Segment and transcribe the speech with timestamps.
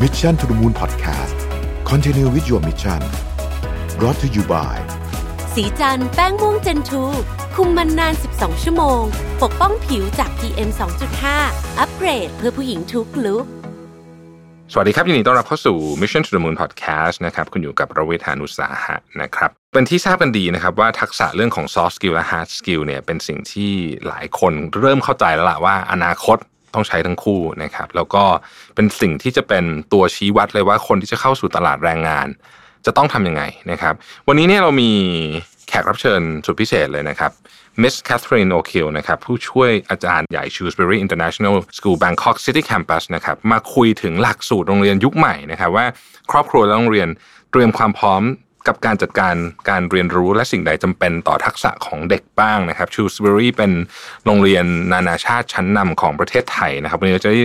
[0.00, 1.36] Mission to the Moon Podcast
[1.84, 3.00] Continue with your mission
[3.98, 4.76] brought to you by
[5.54, 7.04] สีจันแป้งม่วงเจนทู
[7.54, 9.02] คุมมันนาน 12 ชั่วโมง
[9.42, 10.70] ปกป้องผิวจาก PM
[11.24, 13.44] 2.5 อัปเกรดเพื่อผู้หญิงทุกลุก
[14.72, 23.72] สวัสดีครับยินดีต้อนรับเข้าสู่ Mission to the Moon Podcast นะครับคุณอยู่กับระเวทานุสาหะนะครับเป็นที่ทราบกันดีนะครับว่าทักษะเรื่องของ soft skill และ hard skill เนี่ยเป็นสิ่งที่
[24.06, 26.38] หลายคนเริ่มเข้าใจแล้วล่ะว่าอนาคต
[26.74, 28.24] ต้องใช้ทั้งคู่นะครับ แล้วก็
[28.74, 32.28] เป็นสิ่งที่จะเป็นตัวชี้วัดเลยว่าคนที่จะเข้าสู่ตลาดแรงงาน
[32.86, 33.94] จะต้องทำยังไงนะครับ
[34.28, 34.90] วันนี้เนี่ยเรามี
[35.68, 37.32] แขกรับเชิญสุดพิเศษเลยนะครับ
[37.82, 45.86] Miss Catherine O'Kill นะครับผู้ช่วยอาจารย์ใหญ่ Shrewsbury International School Bangkok City Campus นะครับมาคุยถึงหลักสูตรโรงเรียนยุคใหม่นะครับว่า
[46.30, 47.08] ครอบครัวและโรงเรียน
[47.50, 48.22] เตรียมความพร้อม
[48.66, 49.34] กับการจัดการ
[49.70, 53.72] การเรียนรู้และสิ่งใดจำเป็นต่อทักษะของเด็กบ้างนะครับ Shrewsbury เป็น
[54.24, 57.40] โรงเรียนนานาชาติชั้นนำของประเทศไทยนะครับวันนี้เราจะได้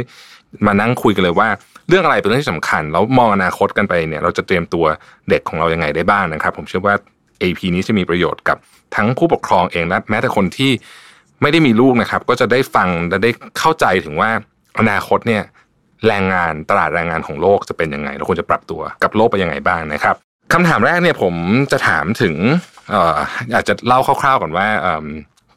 [0.66, 1.50] มานั่งคุยกันเลยว่า
[1.88, 4.86] เรื่องอะไรเป็นเรื่องที่สำคัญ แล้วมองอนาคตกันไปเนี่ย เราจะเตรียมตัว
[5.30, 6.96] เด็กของเรายังไงได้บ้างนะครับ ผมเชื่อว่า
[7.42, 8.58] AP นี้จะมีประโยชน์กับ
[8.96, 10.72] ทั้งผู้ปกครองเองและแม้แต่คนที่
[11.42, 14.30] ไม่ได้มีลูกนะครับ ก็จะได้ฟังและได้เข้าใจถึงว่า
[14.80, 15.44] อนาคตเนี่ย
[16.08, 20.16] แรงงานตลาดแรงงานของโลกจะเป็นยังไงเราควรจะปรับตัวกับโลกไปยังไงบ้างนะครับ
[20.53, 21.35] คำถามแรกเนี่ยผม
[21.73, 22.35] จะถามถึง
[22.91, 23.19] เอ่อ
[23.55, 25.07] อาจจะเล่าคร่าวๆก่อนว่าเอ่อ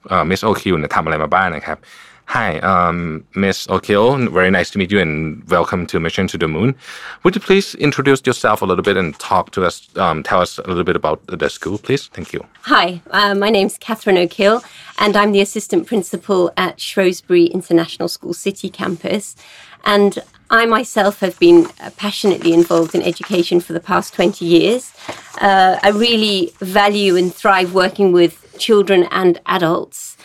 [0.10, 1.80] เอ่อมิสโอคิวเนี่ยทำอะไรมาบ้างนะครับ
[2.28, 4.18] Hi, um, Miss O'Kill.
[4.30, 6.76] Very nice to meet you, and welcome to Mission to the Moon.
[7.24, 10.58] Would you please introduce yourself a little bit and talk to us, um, tell us
[10.58, 12.08] a little bit about the school, please?
[12.08, 12.44] Thank you.
[12.64, 14.64] Hi, uh, my name's Catherine O'Kill,
[14.98, 19.36] and I'm the assistant principal at Shrewsbury International School City Campus.
[19.84, 20.18] And
[20.51, 24.93] I myself have been passionately involved in education for the past 20 years.
[25.41, 30.17] Uh, I really value and thrive working with children and adults.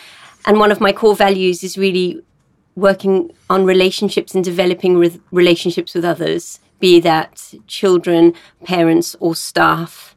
[0.47, 2.23] And one of my core values is really
[2.75, 10.15] working on relationships and developing re- relationships with others, be that children, parents, or staff.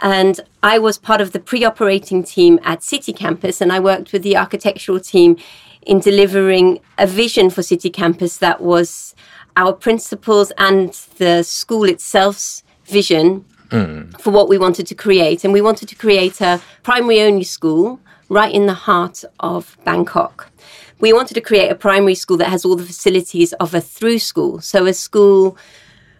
[0.00, 4.12] And I was part of the pre operating team at City Campus, and I worked
[4.12, 5.36] with the architectural team
[5.82, 9.14] in delivering a vision for City Campus that was
[9.56, 14.10] our principles and the school itself's vision hmm.
[14.12, 15.44] for what we wanted to create.
[15.44, 20.50] And we wanted to create a primary only school right in the heart of Bangkok.
[21.00, 24.18] We wanted to create a primary school that has all the facilities of a through
[24.18, 24.60] school.
[24.60, 25.56] So, a school,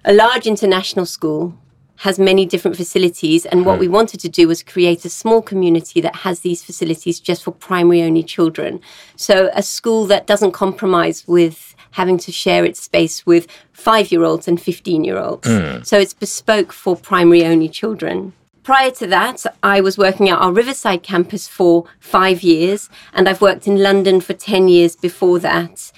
[0.04, 1.54] a large international school,
[1.96, 3.44] has many different facilities.
[3.44, 3.92] And what we hmm.
[3.92, 8.02] wanted to do was create a small community that has these facilities just for primary
[8.02, 8.80] only children.
[9.16, 14.24] So, a school that doesn't compromise with having to share its space with five year
[14.24, 15.48] olds and 15 year olds.
[15.48, 15.82] Hmm.
[15.82, 18.32] So, it's bespoke for primary only children.
[18.62, 23.40] Prior to that, I was working at our Riverside campus for five years, and I've
[23.40, 25.90] worked in London for 10 years before that.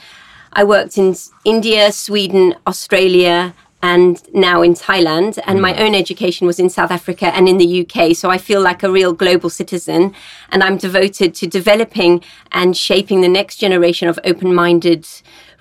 [0.52, 5.38] I worked in India, Sweden, Australia, and now in Thailand.
[5.44, 5.80] And my hmm.
[5.80, 8.14] own education was in South Africa and in the UK.
[8.14, 10.14] So I feel like a real global citizen.
[10.50, 15.06] And I'm devoted to developing and shaping the next generation of open minded,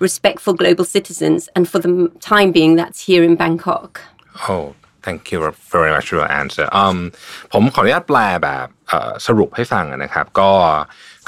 [0.07, 1.41] respectful global citizens.
[1.55, 1.91] And for the
[2.33, 3.91] time being, that's here in Bangkok.
[4.49, 4.65] Oh,
[5.05, 5.39] thank you
[5.75, 6.97] very much for your answer อืม
[7.53, 10.51] ผมขออนุญาตแปลแบบเอ่อสรุปให้ฟังนะครับ ก็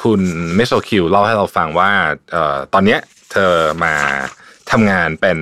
[0.04, 0.22] คุณ
[0.56, 1.92] เมโซคิวเล่าให้เราฟังว่า
[2.32, 3.00] เอ่อตอนเนี้ย
[3.32, 3.94] เธอมา
[4.75, 5.39] ทำงานเป็น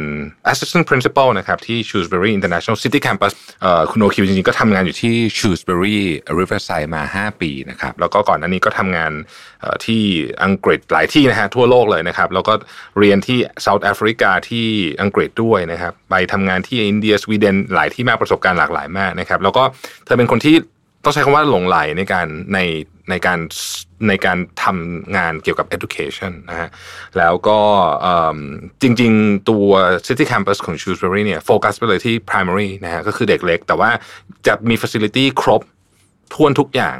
[0.53, 3.32] assistant principal นะครับที่ Shrewsbury International City Campus
[3.62, 5.98] เอ่อคุณโอคิวจริงๆก็ทำงานอยู่ที่ Shrewsbury
[6.38, 9.12] Riverside มา 5 ปีนะครับแล้วก็ก่อนหน้านี้ก็ทำงาน
[9.87, 10.03] ที่
[10.44, 12.53] อังกฤษหลายที่นะฮะทั่วโลกเลยนะครับแล้วก็
[12.98, 14.66] เรียนที่ South Africa ที่
[15.03, 19.62] อังกฤษด้วยนะครับไปทำงานที่อินเดียสวีเดนหลายที่มากประสบการณ์หลากหลายมากนะครับแล้วก็
[20.04, 20.56] เธอเป็นคนที่
[21.05, 22.59] ต้องใช้คำว่าหลงไหลในการใน
[23.11, 23.39] ในการ
[24.09, 26.69] ในการทำงานเกี่ยวกับ education นะฮะ
[27.19, 27.59] แล้วก็
[28.83, 29.69] จริง ๆ ตัว
[30.07, 33.91] city campus ของ Shrewsbury เนี่ยโฟกัสไปเลยที่ primary นะฮะก็คือเด็กเล็ก แต่ว่า
[34.47, 35.63] จะมี facility ครบ
[36.35, 36.97] ทวนทุกอย่าง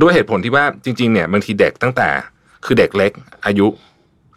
[0.00, 2.08] ด้วยเหตุผลที่ว่าจริง ๆ เนี่ยบางทีเด็กตั้งแต่
[2.64, 3.12] คือเด็กเล็ก
[3.46, 3.66] อายุ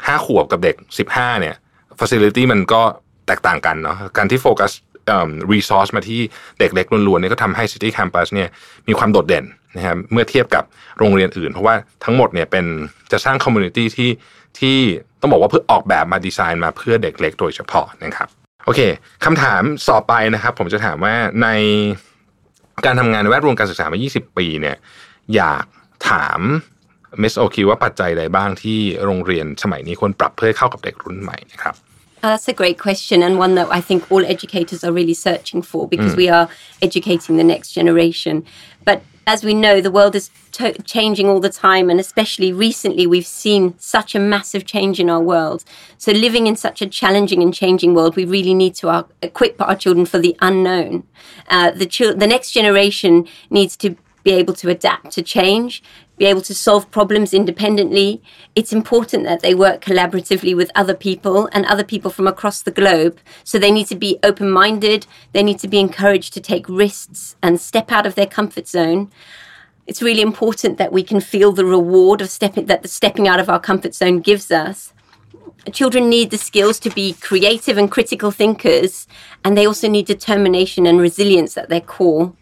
[0.06, 0.76] ห้าขวบกับเด็ก
[1.10, 1.56] 15 เนี่ย
[2.00, 2.82] facility มันก็
[3.28, 4.72] แตกต่างกันเนาะการที่โฟกัส
[5.08, 6.22] เอ่อ resource มาที่
[6.60, 8.50] เด็กเล็กล้วนๆเนี่ยก็ทำให้ City Campus เนี่ย
[8.88, 9.46] มีความโดดเด่น
[9.76, 10.64] นะครับเมื่อเทียบกับ
[11.00, 12.66] โรงเรียนอื่น เพราะว่าทั้งหมดเนี่ยเป็น
[13.12, 14.10] จะสร้าง community ที่
[14.60, 14.78] ที่
[15.22, 18.30] ต้องบอกว่าเพื่อออกแบบมาดีไซน์มาเพื่อเด็กเล็กโดยเฉพาะนะครับ
[18.66, 18.80] โอเค
[19.26, 21.48] คำถามต่อไปนะครับ ผมจะถามว่าใน
[22.86, 24.78] การทำงานในแวดวงการศึกษามา 20 ปีเนี่ย
[25.36, 25.66] อยาก
[26.10, 26.40] ถาม
[27.22, 31.76] มิสโอคิว่าปัจจัยใดบ้างที่โรงเรียนสมัยนี้ควรปรับเพื่อเข้ากับเด็กรุ่นใหม่นะครับ
[32.24, 35.62] Uh, that's a great question and one that I think all educators are really searching
[35.64, 36.50] for because we are
[36.82, 38.46] educating the next generation.
[38.86, 43.08] But as we know, the world is to- changing all the time, and especially recently,
[43.08, 45.64] we've seen such a massive change in our world.
[45.98, 49.62] So, living in such a challenging and changing world, we really need to uh, equip
[49.62, 51.04] our children for the unknown.
[51.48, 55.84] Uh, the, ch- the next generation needs to be able to adapt to change,
[56.22, 58.22] be able to solve problems independently.
[58.54, 62.70] It's important that they work collaboratively with other people and other people from across the
[62.70, 63.18] globe.
[63.44, 67.36] So they need to be open minded, they need to be encouraged to take risks
[67.42, 69.10] and step out of their comfort zone.
[69.88, 73.40] It's really important that we can feel the reward of stepping that the stepping out
[73.40, 74.94] of our comfort zone gives us.
[75.74, 79.08] Children need the skills to be creative and critical thinkers,
[79.44, 82.34] and they also need determination and resilience at their core.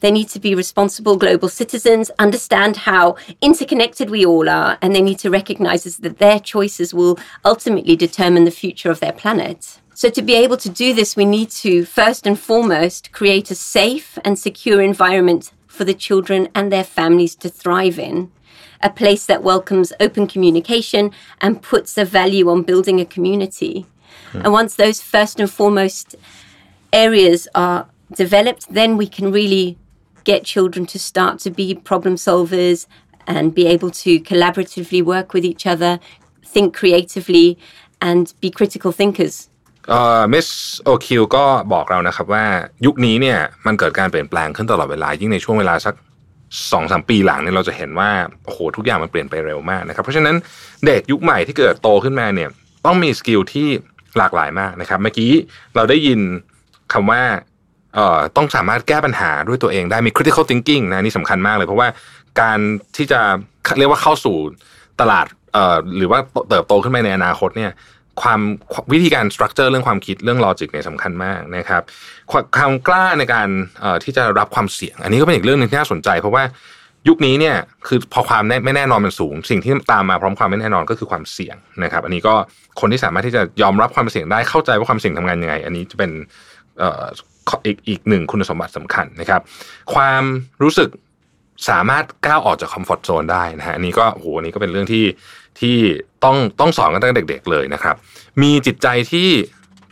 [0.00, 5.00] They need to be responsible global citizens, understand how interconnected we all are, and they
[5.00, 9.80] need to recognize that their choices will ultimately determine the future of their planet.
[9.94, 13.54] So, to be able to do this, we need to first and foremost create a
[13.54, 18.30] safe and secure environment for the children and their families to thrive in.
[18.82, 23.86] A place that welcomes open communication and puts a value on building a community.
[24.32, 24.42] Hmm.
[24.44, 26.14] And once those first and foremost
[26.92, 29.78] areas are developed, then we can really
[30.30, 32.78] get children to start to be problem solvers
[33.34, 35.92] and be able to collaboratively work with each other,
[36.54, 37.48] think creatively,
[38.08, 39.36] and be critical thinkers.
[39.90, 40.46] เอ่อมิส
[40.84, 42.44] โอคิวก็บอกเรานะครับว่า
[42.86, 45.94] ยุคนี้เนี่ยมันเกิดการเปลี่ยนแปลงขึ้นตลอดเวลา ยิ่งในช่วงเวลาสัก
[46.72, 48.10] สองสามปีหลังเนี่ยเราจะเห็นว่า
[48.44, 50.36] โอ้โหทุกอย่างมันเปลี่ยนไปเร็วมากนะครับเพราะฉะนั้น
[50.86, 52.50] เด็กยุคใหม่ที่เกิดโตขึ้นมาเนี่ย
[52.86, 53.68] ต้องมี skill ที่
[54.18, 55.32] หลากหลายมากนะครับเมื่อกี้
[55.76, 56.20] เราได้ยิน
[56.92, 57.22] คำว่า
[58.36, 61.88] ต้องสามารถแก้ปัญหาด้วยตัวเองได้มี critical thinking นะนี่สำคัญมากเลยเพราะว่า
[62.40, 62.58] การ
[62.96, 63.20] ที่จะ
[63.78, 64.36] เรียกว่าเข้าสู่
[65.00, 67.72] ตลาดเอ่อหรือว่าเติบโตขึ้นไปในอนาคตเนี่ย
[68.22, 68.40] ความ
[68.92, 71.82] วิธีการสตรัคเจอร์เรื่องความคิดเรื่องลอจิกเนี่ยสำคัญมากนะครับ
[72.56, 73.48] ความกล้าในการ
[74.04, 76.42] ที่จะรับความเสี่ยง อันนี้ก็เป็นอีกเรื่องหนึ่งที่น่าสนใจ เพราะว่า
[77.08, 77.56] ยุคนี้เนี่ย
[77.86, 82.34] คือพอความไม่แน่นอนมันสูง สิ่งที่ตามมาพร้อมความไม่แน่นอนก็คือความเสี่ยงนะครับ อันนี้ก็
[82.80, 86.10] คนที่สามารถที่จะยอมรับความเสี่ยงได้เข้าใจว่าความเสี่ยงทำงานยังไง อันนี้จะเป็น
[87.66, 89.40] อีกอีกหนึ่งคุณสมบัติสำคัญนะครับ
[89.94, 90.22] ความ
[90.62, 90.88] รู้สึก
[91.68, 95.04] สามารถก้าวออกจากคอมฟอร์ทโซนได้นะฮะอันนี้ก็โหอันนี้ก็เป็นเรื่องที่
[95.60, 95.76] ที่
[96.24, 97.96] ต้องต้องสอนกันตั้งแต่เด็ก ๆ เลยนะครับ
[98.42, 99.28] มีจิตใจที่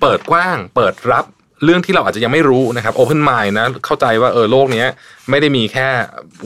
[0.01, 1.25] เปิดกว้าง เปิดรับ
[1.65, 4.85] เรื่องที่เราอาจจะยังไม่รู้นะครับโอเพนไมล์นะเข้าใจว่าเออโลกนี้
[5.31, 5.87] ไม่ได้มีแค่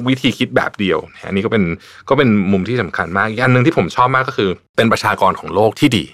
[0.06, 1.62] วิธีคิดแบบเดียว อันนี้ก็เป็น
[2.08, 6.04] ก็เป็นมุมที่สำคัญมากอีกอันหนึ่งที่ผมชอบมากก็คือ เป็นประชากรของโลกที่ดี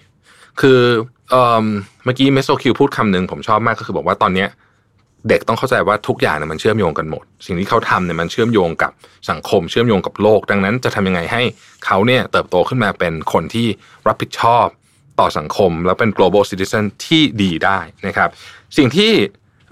[0.60, 0.80] คือ
[1.30, 4.48] เมื่อกี้เมโซคิวพูดคำหนึ่งผมชอบมากก็คือบอกว่าตอนเนี้ย
[5.28, 8.90] เด็กต้องเข้าใจว่าทุกอย่างเนี่ยมันเชื่อมโยงกันหมด สิ่งที่เขาทำเนี่ยมันเชื่อมโยงกับ
[9.30, 11.42] สังคม เชื่อมโยงกับโลก ดังนั้นจะทำยังไงให้
[11.86, 13.66] เขาเนี่ยเติบโตขึ้นมาเป็นคนที่
[14.08, 14.66] รับผิดชอบ
[15.20, 18.30] ต่อสังคม แล้วเป็น global citizen ที่ดีได้นะครับ
[18.76, 19.12] สิ่งที่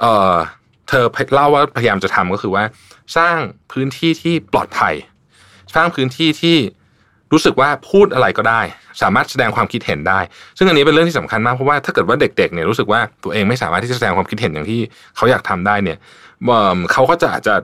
[0.00, 1.04] เเธอ
[1.34, 2.64] เล่าว่าพยายามจะทำก็คือว่า
[3.16, 3.38] สร้าง
[3.72, 4.94] พื้นที่ที่ปลอดภัย
[5.74, 6.56] สร้างพื้นที่ที่
[7.32, 8.60] รู้สึกว่าพูดอะไรก็ได้
[9.02, 10.20] สามารถแสดงความคิดเห็นได้
[10.58, 14.80] ซึ่งอันนี้เป็นเรื่องที่สำคัญมากเพราะว่าถ้าเกิดว่าเด็กๆเนี่ยรู้สึกว่าตัวเองไม่สามารถที่จะแสดงความคิดเห็นอย่างที่
[15.16, 15.98] เขาอยากทำได้เนี่ย
[16.92, 17.54] เขาก็จะอาจจะ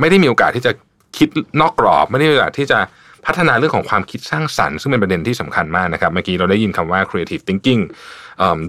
[0.00, 0.72] ไม่ได้มีโอกาสที่จะ
[1.18, 1.28] คิด
[1.60, 2.78] นอกกรอบ ไม่ได้มีโอกาสที่จะ
[3.26, 7.82] พัฒนาเรื่องของความคิดสร้างสรรค์ซึ่งเป็นประเด็นที่สำคัญมากนะครับ เมื่อกี้เราได้ยินคำว่า creative thinking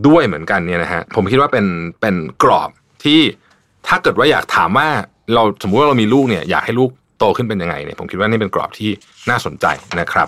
[0.08, 1.66] ด้วยเหมือนกันเนี่ยนะฮะผมคิดว่าเป็น
[2.02, 2.70] เป็นกรอบ
[3.04, 3.20] ที่
[3.88, 4.88] ถ้าเกิดว่าอยากถามว่า
[5.34, 6.90] เราสมมุติว่าเรามีลูกเนี่ยอยากให้ลูก
[7.24, 8.92] โตขึ้นเป็นยังไงเนี่ยผมคิดว่านี่เป็นกรอบที่
[9.30, 9.66] น่าสนใจ
[10.00, 10.28] นะครับ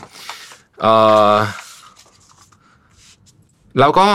[3.80, 4.08] แล้วก็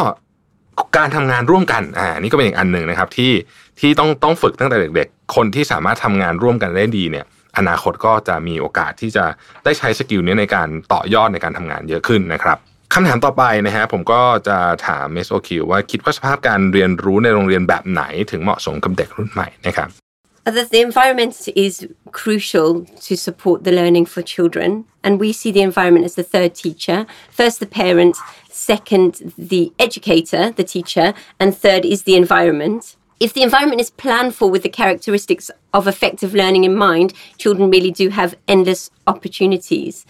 [0.97, 3.33] การทำงานร่วมกันอ่านี่ก็เป็นอีกอันหนึ่งนะครับที่
[3.81, 7.25] ที่ต้องต้องฝึกตั้งแต่เด็กๆ คนที่สามารถทำงานร่วมกันได้ดีเนี่ย
[7.59, 9.25] อนาคตก็จะมีโอกาสที่จะ
[9.65, 12.59] ได้ใช้ skill นี้ในการต่อยอดในการทำงานเยอะขึ้นนะครับ
[12.95, 20.00] คำถามต่อไปนะฮะผมก็จะถามมิสโอคิวว่าคิดว่าสภาพการเรียนรู้ในโรงเรียนแบบไหนถึงเหมาะสมกับเด็กรุ่นใหม่นะครับ
[20.45, 24.87] The environment is crucial to support the learning for children.
[25.05, 27.07] And we see the environment as the third teacher.
[27.31, 28.17] First, the parent,
[28.49, 32.97] second, the educator, the teacher, and third is the environment.
[33.21, 37.71] If the environment is planned for with the characteristics of effective learning in mind, children
[37.71, 40.07] really do have endless opportunities.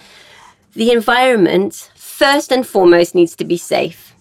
[0.75, 4.15] The environment, first and foremost, needs to be safe.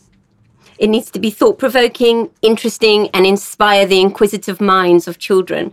[0.80, 5.72] It needs to be thought provoking, interesting, and inspire the inquisitive minds of children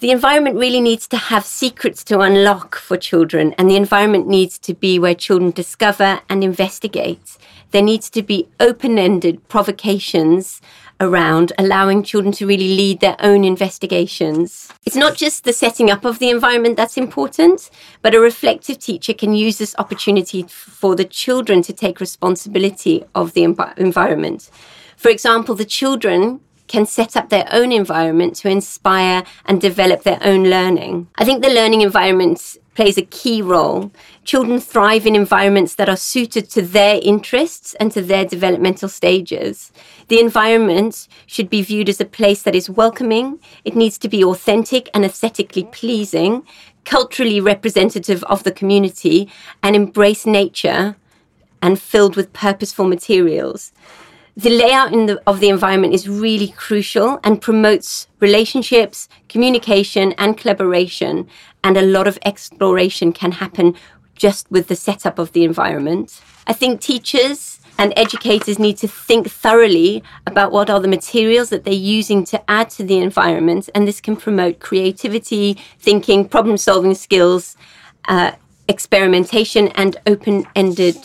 [0.00, 4.58] the environment really needs to have secrets to unlock for children, and the environment needs
[4.58, 7.36] to be where children discover and investigate.
[7.70, 10.62] There needs to be open ended provocations
[11.00, 14.72] around allowing children to really lead their own investigations.
[14.84, 17.70] It's not just the setting up of the environment that's important,
[18.02, 23.34] but a reflective teacher can use this opportunity for the children to take responsibility of
[23.34, 24.50] the environment.
[24.96, 30.20] For example, the children can set up their own environment to inspire and develop their
[30.22, 31.08] own learning.
[31.16, 33.90] I think the learning environment plays a key role.
[34.22, 39.72] Children thrive in environments that are suited to their interests and to their developmental stages.
[40.06, 43.40] The environment should be viewed as a place that is welcoming.
[43.64, 46.46] It needs to be authentic and aesthetically pleasing,
[46.84, 49.28] culturally representative of the community,
[49.60, 50.94] and embrace nature
[51.60, 53.72] and filled with purposeful materials
[54.36, 61.28] the layout the, of the environment is really crucial and promotes relationships, communication, and collaboration.
[61.62, 63.74] And a lot of exploration can happen
[64.14, 66.20] just with the setup of the environment.
[66.46, 71.64] I think teachers and educators need to think thoroughly about what are the materials that
[71.64, 73.70] they're using to add to the environment.
[73.74, 77.56] And this can promote creativity, thinking, problem solving skills,
[78.06, 78.32] uh,
[78.68, 80.98] experimentation, and open ended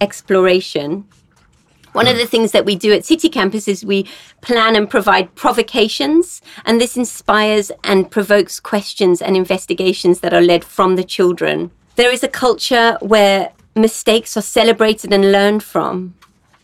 [0.00, 1.06] exploration.
[1.96, 4.04] One of the things that we do at City Campus is we
[4.42, 10.62] plan and provide provocations, and this inspires and provokes questions and investigations that are led
[10.62, 11.70] from the children.
[11.94, 16.14] There is a culture where mistakes are celebrated and learned from.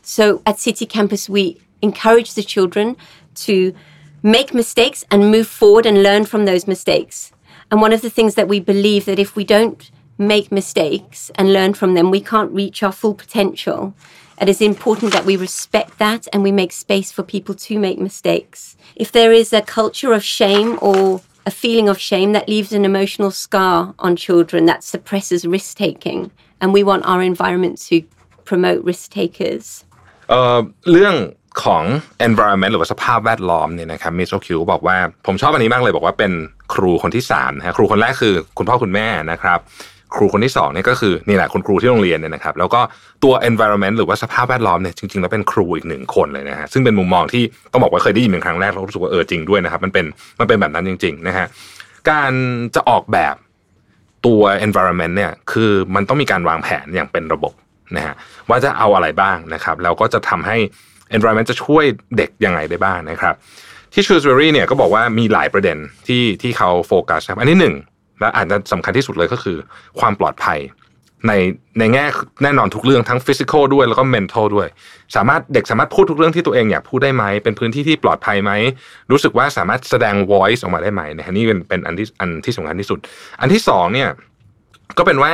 [0.02, 2.98] So at City Campus, we encourage the children
[3.36, 3.74] to
[4.22, 7.32] make mistakes and move forward and learn from those mistakes.
[7.70, 11.54] And one of the things that we believe that if we don't make mistakes and
[11.54, 13.94] learn from them, we can't reach our full potential.
[14.43, 17.97] It is important that we respect that and we make space for people to make
[18.09, 18.59] mistakes.
[18.95, 21.21] If there is a culture of shame or
[21.51, 26.19] a feeling of shame that leaves an emotional scar on children that suppresses risk taking,
[26.61, 27.95] and we want our environment to
[28.49, 29.65] promote risk takers.
[30.91, 31.15] เรื่อง
[31.63, 31.83] ของ
[32.29, 36.31] environment หรือว่าสภาพแวดล้อมเนี่ยนะครับมิโซคิวบอกว่าผมชอบอันนี้มากเลยบอกว่าเป็น
[36.73, 39.59] ครูคนที่สามนะครูคนแรกคือคุณพ่อคุณแม่นะครับ
[40.16, 42.80] ครูคนที่สองเนี่ยก็คือนี่แหละคุณครูที่โรงเรียนเนี่ยนะครับ แล้วก็
[43.24, 47.42] ตัว environment หรือว่าสภาพแวดล้อมเนี่ยจริงๆแล้วเป็นครูอีกหนึ่งคนเลยนะฮะซึ่งเป็นมุมมองที่
[47.72, 50.04] ต้องบอกว่าเคยได้ยินเป็นครั้งแรกแล้วรู้สึกว่าเออจริงด้วยนะครับ มันเป็น
[50.40, 51.46] มันเป็นแบบนั้นจริง ๆ นะฮะ
[52.10, 52.32] การ
[52.74, 53.34] จะออกแบบ
[54.26, 57.52] ตัว environment เนี่ยคือมันต้องมีการวางแผนอย่างเป็นระบบ
[57.96, 58.14] นะฮะ
[58.48, 60.56] ว่าจะเอาอะไรบ้างนะครับ แล้วก็จะทำให้
[61.16, 61.84] environment จะช่วย
[62.16, 63.34] เด็กยังไงได้บ้างนะครับ
[63.92, 65.76] ที่ Shrewsbury เนี่ยก็บอกว่ามีหลายประเด็น
[66.06, 67.74] ที่ที่เขาโฟกัสครับอันที่หนึ่ง
[68.22, 69.56] และอาจจะสำคัญที่สุดเลยก็คือ
[70.00, 70.60] ความปลอดภัย
[71.28, 71.32] ใน
[71.78, 72.04] ในแง่
[72.42, 74.68] แน่นอนทุกเรื่องทั้งฟิสิกอลด้วยแล้วก็เมนทัลด้วย
[75.16, 78.52] สามารถเด็กสามารถพูดทุกเรื่องที่ตัวเองอยากพูดได้ไหม เป็นพื้นที่ที่ปลอดภัยไหม
[79.10, 82.98] รู้สึกว่าสามารถแสดง voice ออกมาได้ไหมนะนี่เป็นเป็นอันที่อันที่สำคัญที่สุด
[83.40, 84.08] อันที่สองเนี่ย
[84.98, 85.32] ก็เป็นว่า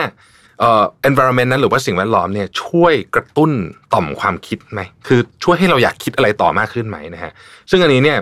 [0.61, 3.51] เอ่อ environment นั้นหรือว่าสิ่งแวดล้อมเนี่ยช่วยกระตุ้น
[3.93, 7.33] ต่อมความคิดไหมคือช่วยให้เราอยากคิดอะไรต่อมากขึ้นไหมนะฮะ
[7.71, 8.19] ซึ่งอันนี้เนี่ย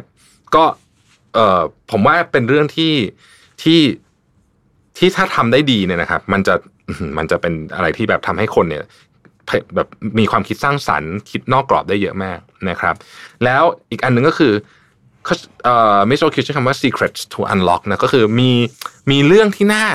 [0.55, 0.65] ก็
[1.35, 2.95] เอ่อผมว่าเป็นเรื่องที่
[3.63, 3.81] ที่
[4.99, 6.55] ที่ถ้าทำได้ดีเนี่ยนะครับ มันจะ
[7.19, 8.85] มันจะเป็นอะไรที่แบบทำให้คนเนี่ย
[9.75, 9.89] แบบ
[10.19, 12.39] มีความคิดสร้างสรรค์ คิดนอกกรอบได้เยอะมาก
[12.71, 12.95] นะครับ
[13.45, 14.53] แล้วอีกอันหนึ่งก็คือ
[15.65, 18.51] เอ่อมิสโอคิวใช้คำว่า secrets to unlock นะก็คือมี
[19.11, 19.87] มีเรื่องที่น่า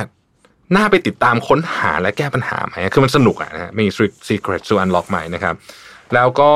[0.75, 3.86] น่าไปติดตามค้นหาและแก้ปัญหาไหมคือมันสนุกอะนะมี
[4.29, 5.55] secrets to unlock ใหม่นะครับ
[6.13, 6.51] แล้วก็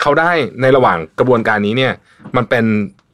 [0.00, 1.92] เขาได้ในระหว่างกระบวนการนี้เนี่ย
[2.36, 2.64] มันเป็น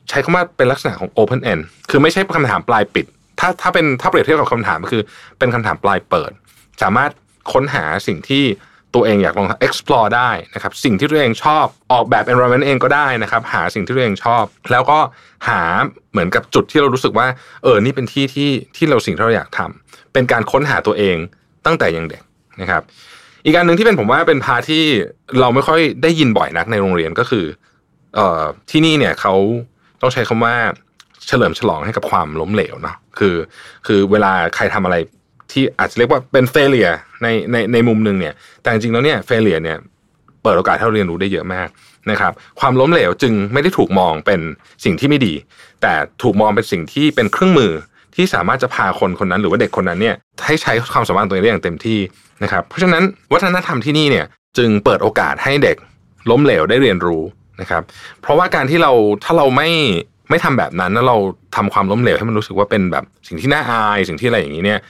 [0.09, 3.07] ใช้คำว่าเป็นลักษณะของ open end คือไม่ใช่คำถามปลายปิด
[3.39, 5.03] ถ้าถ้าเป็นถ้าเปรียบเทียบกับคำถามก็คือ
[5.39, 6.31] เป็นคำถามปลายเปิด
[6.83, 7.11] สามารถ
[7.53, 8.45] ค้นหาสิ่งที่
[8.95, 14.99] ตัวเองอยากลอง explore ได้นะครับ สิ่งที่ตัวเองชอบออกแบบ environment เองก็ได้นะครับ หาสิ่งที่ตัวเองชอบ แล้วก็
[15.49, 15.61] หา
[16.13, 17.27] เหมือนกับจุดที่เรารู้สึกว่า
[17.63, 21.17] เออนี่เป็นที่ที่ที่เราสิ่งที่เราอยากทำเป็นการค้นหาตัวเอง
[21.67, 22.23] ตั้งแต่ยังเด็ก
[22.61, 22.83] นะครับ
[23.45, 24.83] อีกการหนึ่งที่เป็นผมว่าเป็นพาที่
[25.41, 27.45] เราไม่ค่อยได้ยินบ่อยนักในโรงเรียนก็คือ
[28.15, 29.35] เอ่อที่นี่เนี่ยเขา
[30.03, 30.55] ต้องใช้คำว่า
[31.27, 33.35] เฉลิมฉลองให้กับความล้มเหลวเนาะ คือ
[33.87, 34.97] คือเวลาใครทำอะไร
[35.53, 36.89] ที่อาจจะเรียกว่าเป็นเฟลเลีย
[37.23, 39.79] ในในในมุมหนึ่งเนี่ย แต่จริงๆแล้วเนี่ยเฟลเลียเนี่ย
[40.43, 41.69] เปิดโอกาสให้เราเรียนรู้ได้เยอะมาก
[42.11, 44.41] นะครับ ความล้มเหลวจึงไม่ได้ถูกมองเป็น
[44.85, 45.35] สิ่งที่ไม่ดี
[45.83, 47.73] แต่ถูกมองเป็นสิ่งที่เป็นเครื่องมือ
[48.15, 51.99] ที่สามารถจะพาคนคนนั้นหรือว่าเด็กคนนั้นเนี่ยให้ใช้ความสามารถตัวเองได้อย่างเต็มที่
[52.43, 54.27] นะครับ เพราะฉะนั้นวัฒนธรรมที่นี่เนี่ย
[54.59, 55.77] จึงเปิดโอกาสให้เด็ก
[56.31, 57.23] ล้มเหลวได้เรียนรู้
[57.61, 57.83] นะครับ
[58.23, 58.93] เพราะว่าการที่เรา
[59.25, 59.69] ถ้าเราไม่
[60.31, 61.17] ไม่ทำแบบนั้นแล้วเรา
[61.57, 64.81] ทำความล้มเหลวให้มันรู้สึกว่าเป็นแบบสิ่งที่น่าอายสิ่งที่อะไรอย่างนี้เนี่ย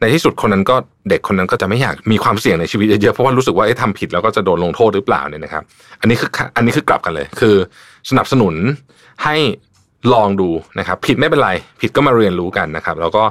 [0.00, 0.76] ในที่สุดคนนั้นก็
[1.10, 5.62] เด็กคนนั้นก็จะไม่อยากมีความเสี่ยงในชีวิตเยอะๆเพราะว่ารู้สึกว่าไอ้ทำผิดแล้วก็จะโดนลงโทษหรือเปล่าเนี่ยนะครับ
[6.00, 7.54] อันนี้คืออันนี้คือกลับกันเลย คือ
[8.10, 8.54] สนับสนุน
[9.24, 9.36] ให้
[10.14, 11.50] ลองดูนะครับ ผิดไม่เป็นไร
[11.80, 13.22] ผิดก็มาเรียนรู้กันนะครับ แล้วก็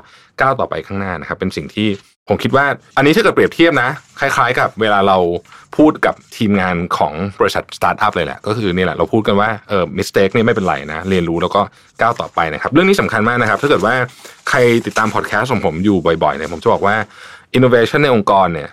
[0.41, 1.87] ก้าวต่อไปข้างหน้านะครับ เป็นสิ่งที่
[2.29, 2.65] ผมคิดว่า
[2.97, 5.17] อันนี้ถ้าเกิดเปรียบเทียบนะ คล้าย ๆ กับเวลาเรา
[5.77, 11.61] พูดกับทีมงานของบริษัทสตาร์ทอัพเลยแหละก็คือนี่แหละเราพูดกันว่าเออ mistake นี่ไม่เป็นไรนะ เรียนรู้แล้วก็
[11.99, 13.95] ก้าวต่อไปนะครับ เรื่องนี้สำคัญมากนะครับ ถ้าเกิดว่า
[14.49, 16.95] ใครติดตามพอดแคสต์ของผมอยู่บ่อยๆเนี่ยผมจะบอกว่า
[17.53, 18.69] อินโนเวชันในองค์กรเนี่ย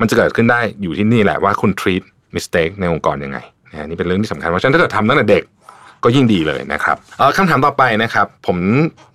[0.00, 2.02] มันจะเกิดขึ้นได้อยู่ที่นี่แหละว่าคุณ treat
[2.34, 3.38] mistake ในองค์กรยังไง
[3.72, 5.42] นะนี่เป็นเรื่องที่สำคัญเพราะฉะนั้นถ้าเกิดทำตั้งแต่เด็ก
[6.04, 6.96] ก็ยิ่งดีเลยนะครับ
[7.36, 8.58] คำถามต่อไปนะครับ ผม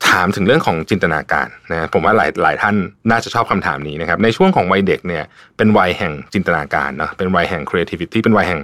[0.09, 2.75] ถามถึงเรื่องของจินตนาการนะผมว่าหลายหลายท่าน
[3.09, 5.23] น่าจะชอบคำถามนี้นะครับในช่วงของวัยเด็กเนี่ย
[5.57, 8.61] เป็นวัยแห่งจินตนาการเนาะเป็นวัยแห่ง creativity เป็นวัยแห่ง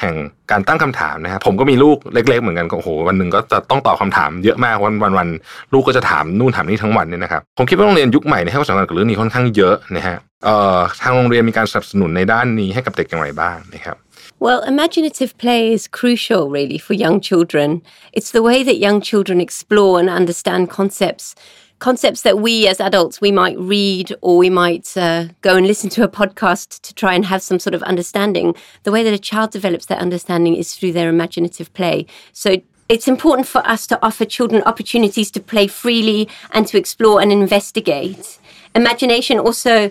[0.00, 0.14] แห่ง
[0.50, 5.28] การตั้งคำถามนะครับผมก็มีลูกเล็ก ๆ เหมือนกันโอ้โหวันหนึ่งก็จะต้องตอบคาถามเยอะมากวันวันวัน
[5.72, 13.96] ลูกก็จะถามนู่นถามนี่ทั้งวันเนี่ยนะครับผมคิดว่าโรงเรียนยุคใหม่ให้ความสำคัญกับเรื่องนี้ค่อนข้างเยอะนะฮะเอ่อทางโรงเรียนมีการสนับสนุนในด้านนี้ให้กับเด็กอย่างไรบ้างนะครับ
[14.38, 17.82] Well, imaginative play is crucial, really, for young children.
[18.12, 21.34] It's the way that young children explore and understand concepts
[21.78, 25.90] concepts that we as adults we might read or we might uh, go and listen
[25.90, 28.54] to a podcast to try and have some sort of understanding.
[28.84, 32.06] The way that a child develops that understanding is through their imaginative play.
[32.32, 37.20] So it's important for us to offer children opportunities to play freely and to explore
[37.20, 38.38] and investigate.
[38.74, 39.90] Imagination also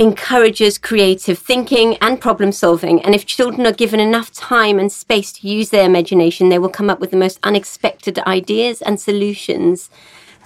[0.00, 3.02] encourages creative thinking and problem solving.
[3.02, 6.70] And if children are given enough time and space to use their imagination, they will
[6.70, 9.90] come up with the most unexpected ideas and solutions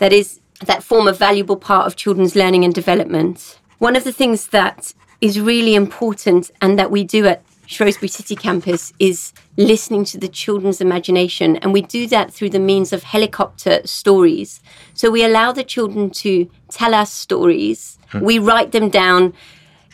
[0.00, 3.58] that is that form a valuable part of children's learning and development.
[3.78, 8.36] One of the things that is really important and that we do at Shrewsbury City
[8.36, 11.56] Campus is listening to the children's imagination.
[11.56, 14.60] And we do that through the means of helicopter stories.
[14.94, 17.98] So we allow the children to tell us stories.
[18.08, 18.20] Hmm.
[18.20, 19.34] We write them down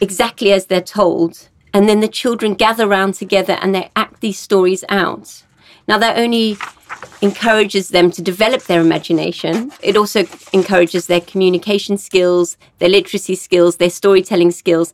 [0.00, 1.48] exactly as they're told.
[1.72, 5.42] And then the children gather around together and they act these stories out.
[5.86, 6.56] Now, that only
[7.22, 9.72] encourages them to develop their imagination.
[9.82, 14.92] It also encourages their communication skills, their literacy skills, their storytelling skills,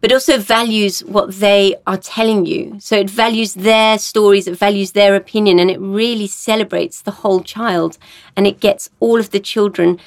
[0.00, 2.76] but also values what they are telling you.
[2.80, 7.42] So it values their stories, it values their opinion, and it really celebrates the whole
[7.42, 7.98] child.
[8.36, 9.98] And it gets all of the children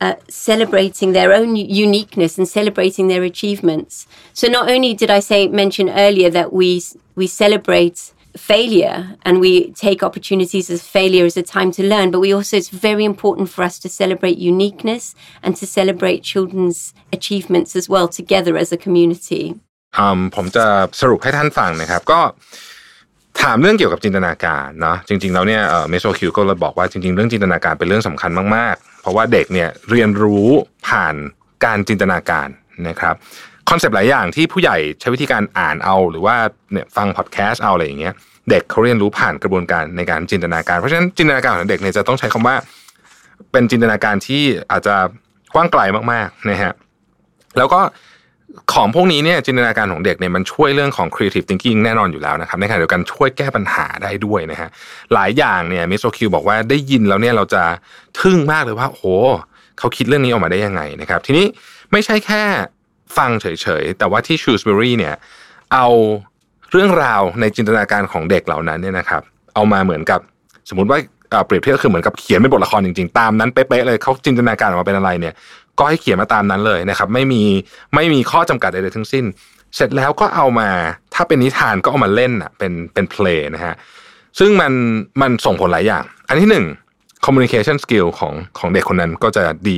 [0.00, 4.06] uh, celebrating their own uniqueness and celebrating their achievements.
[4.32, 6.82] So not only did I say mention earlier that we
[7.14, 8.12] we celebrate
[8.51, 12.55] failure and we take opportunities as failure as a time to learn but we also
[12.61, 15.03] it's very important for us to celebrate uniqueness
[15.43, 19.43] and to celebrate children's achievements as well together as a community
[20.35, 20.65] ผมจะ
[21.01, 22.19] สรุปให้ท่านฟังนะครับ ก็
[23.41, 30.47] ถามเรื่องเกี่ยวกับจินตนาการเนาะจริงๆแล้วเนี่ยเมโซคิวก็เลยบอกว่าจริงๆเรื่องจินตนาการเป็นเรื่องสำคัญมากๆ เพราะว่าเด็กเนี่ยเรียนรู้
[30.87, 31.15] ผ่าน
[31.65, 32.47] การจินตนาการ
[32.87, 33.15] นะครับ
[33.70, 36.36] คอนเซปต์หลายอย่างที่ผู้ใหญ่ใช้วิธีการอ่านเอา หรือว่า
[36.72, 38.14] เนี่ยฟังพอดแคสต์เอาอะไรอย่างเงี้ย
[38.50, 42.56] เด็กเขาเรียนรู้ผ่านกระบวนการในการจินตนาการ เพราะฉะนั้นจินตนาการของเด็กเนี่ยจะต้องใช้คำว่า
[43.52, 44.94] เป็นจินตนาการที่อาจจะ
[45.54, 46.72] กว้างไกลมากๆนะฮะ
[47.58, 47.80] แล้วก็
[48.72, 54.68] ของพวกนี้เนี่ยจินตนาการของเด็กเนี่ยมันช่วยเรื่องของ creative thinking แน่นอนอยู่แล้วนะครับในขณะเดียวกันช่วยแก้ปัญหาได้ด้วยนะฮะ
[55.14, 57.62] หลายอย่างเนี่ยมิสโซคิวบอกว่าได้ยินแล้วเนี่ยเราจะ
[58.20, 59.14] ทึ่งมากเลยว่าโอ้
[59.78, 61.46] เขาคิดเรื่องนี้ออกมาได้ยังไงนะครับ ทีนี้
[61.92, 62.42] ไม่ใช่แค่
[63.16, 63.46] ฟังเฉ
[63.82, 65.14] ยๆ แต่ว่าที่ Shrewsbury เนี่ย
[65.72, 65.86] เอา
[66.70, 69.22] เรื่องราวในจินตนาการของเด็กเหล่านั้นเนี่ยนะครับ
[69.54, 70.20] เอามาเหมือนกับ
[70.68, 70.98] สมมติว่า
[71.46, 75.34] เปรียบเทียบคือเหมือนกับเขียนเป็นบทละครจริงๆ ตามนั้นเป๊ะๆเลยเขาจินตนาการออกมาเป็นอะไรเนี่ย
[75.78, 77.42] ก็ให้เขียนมาตามนั้นเลยนะครับ ไม่มี
[77.94, 79.24] ไม่มีข้อจำกัดใดๆทั้งสิ้น
[79.76, 80.68] เสร็จแล้วก็เอามา
[81.14, 83.74] ถ้าเป็นนิทานก็เอามาเล่นอะเป็นเป็นเพลงนะฮะ
[84.38, 84.72] ซึ่งมัน
[85.20, 86.66] มันส่งผลหลายอย่าง อันที่หนึ่ง
[87.26, 89.76] communication skill ของของเด็กคนนั้นก็จะดี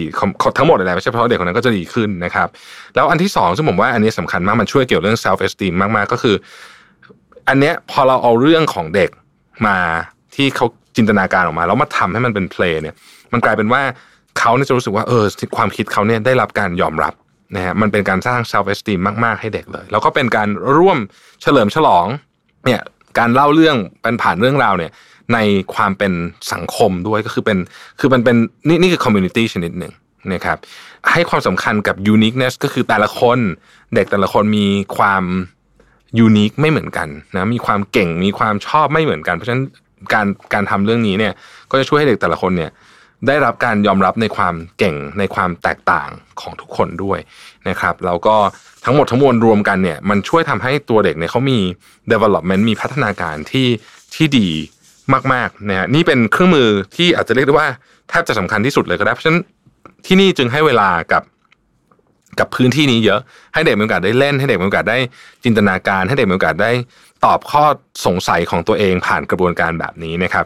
[0.59, 2.48] ทั้งหมดเลยไม่ใช่เพราะเด็กคนนั้นก็จะดีขึ้นนะครับ
[2.94, 6.37] แล้วอันที่สองซึ่งผมว่าอันนี้สำคัญมากมันช่วยเกี่ยวเรื่อง self esteem มาก ๆ ก็คือ
[7.48, 9.11] อันเนี้ยพอเราเอาเรื่องของเด็ก
[9.66, 9.78] มา
[10.35, 12.94] ที่เขาจินตนาการออกมาแล้วมาทำให้มันเป็นเพลงเนี่ย
[13.33, 13.83] มันกลายเป็นว่า
[14.38, 15.24] เขาเนี่ยจะรู้สึกว่าเออ
[15.57, 17.14] ความคิดเขาเนี่ยได้รับการยอมรับ
[17.57, 20.98] นะฮะมันเป็นการสร้าง self esteem มาก ๆ ให้เด็กเลย แล้วก็เป็นการร่วม
[21.42, 22.07] เฉลิมฉลอง
[22.66, 22.80] เนี่ย
[23.18, 24.90] การเล่าเรื่องเป็นผ่านเรื่องราวเนี่ย
[25.33, 25.39] ใน
[25.75, 26.13] ความเป็น
[26.53, 27.59] สังคมด้วยก็คือเป็น
[28.01, 28.37] คือมันเป็น
[28.69, 29.93] นี่นี่คือ community ชนิดหนึ่ง
[30.33, 30.59] นะครับ
[31.13, 33.39] ให้ความสำคัญกับ uniqueness ก็คือแต่ละคน
[33.95, 35.25] เด็กแต่ละคนมีความ
[36.18, 39.65] unique ไม่เหมือนกันนะมีความเก่งมีความชอบไม่เหมือนกัน เพราะฉะนั้น
[40.13, 41.33] การการทำเรื่องนี้เนี่ย
[41.71, 42.71] ก็จะช่วยให้เด็กแต่ละคนเนี่ย
[43.27, 46.09] ได้รับการยอมรับในความเก่งในความแตกต่าง
[46.41, 47.19] ของทุกคนด้วย
[47.69, 48.37] นะครับแล้วก็
[48.85, 51.59] ทั้งหมดทั้งมวลรวมกันเนี่ยมันช่วยทำให้ตัวเด็กเนี่ยเขามี
[52.13, 53.69] development มีพัฒนาการที่
[54.15, 54.49] ที่ดี
[55.33, 57.69] มากๆนะฮะนี่เป็นเครื่องมือที่อาจจะเรียกได้ว่า
[58.09, 59.40] แทบจะสำคัญที่สุดเลยก็ได้เพราะฉะนั้น
[60.07, 61.23] ที่นี่จึงให้เวลากับ
[62.38, 63.21] กับพื้นที่นี้เยอะ
[63.55, 64.99] ให้เด็กมีโอกาสได้เล่น ให้เด็กมีโอกาสได้
[65.45, 66.71] จินตนาการ ให้เด็กมีโอกาสได้
[67.25, 67.64] ตอบข้อ
[68.07, 70.45] สงสัยของตัวเองผ่านกระบวนการแบบนี้นะครับ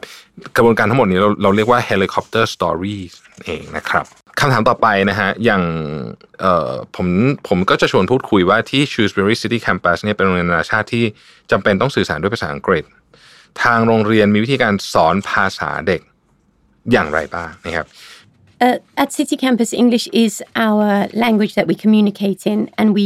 [0.56, 2.96] กระบวนการทั้งหมดนี้เราเราเรียกว่า helicopter story
[3.44, 4.04] เองนะครับ
[4.40, 5.62] คำถามต่อไปนะฮะอย่าง
[6.96, 7.08] ผม
[7.48, 11.04] ผมก็จะชวนพูดคุยว่าที่ Shrewsbury City Campus เนี่ยเป็นโรงเรียนนานาชาติที่
[11.50, 12.84] จำเป็นต้องสื่อสารด้วยภาษาอังกฤษ
[13.63, 16.01] ทางโรงเรียนมีวิธีการสอนภาษาเด็ก
[16.91, 17.87] อย่างไรบ้างนะครับ
[18.65, 23.05] Uh, at City Campus, English is our language that we communicate in, and we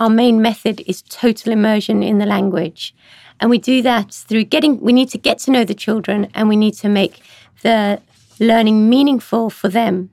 [0.00, 2.94] our main method is total immersion in the language.
[3.40, 6.48] And we do that through getting, we need to get to know the children and
[6.48, 7.20] we need to make
[7.62, 8.00] the
[8.40, 10.10] learning meaningful for them.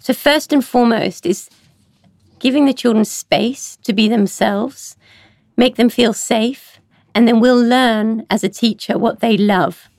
[0.00, 1.50] So, first and foremost is
[2.38, 4.96] giving the children space to be themselves,
[5.56, 6.78] make them feel safe,
[7.13, 9.89] and then we'll learn as a teacher what they love.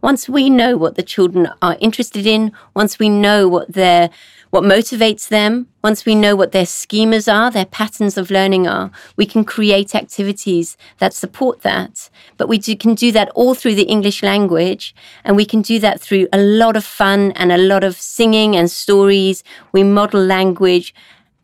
[0.00, 4.10] Once we know what the children are interested in, once we know what their
[4.50, 8.90] what motivates them, once we know what their schemas are, their patterns of learning are,
[9.16, 12.10] we can create activities that support that.
[12.36, 15.78] But we do, can do that all through the English language, and we can do
[15.78, 19.42] that through a lot of fun and a lot of singing and stories.
[19.72, 20.94] We model language.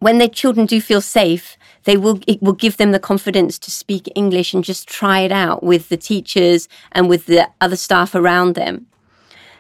[0.01, 1.57] When the children do feel safe,
[1.89, 5.33] they will it will give them the confidence to speak English and just try it
[5.33, 8.87] out with the teachers and with the other staff around them.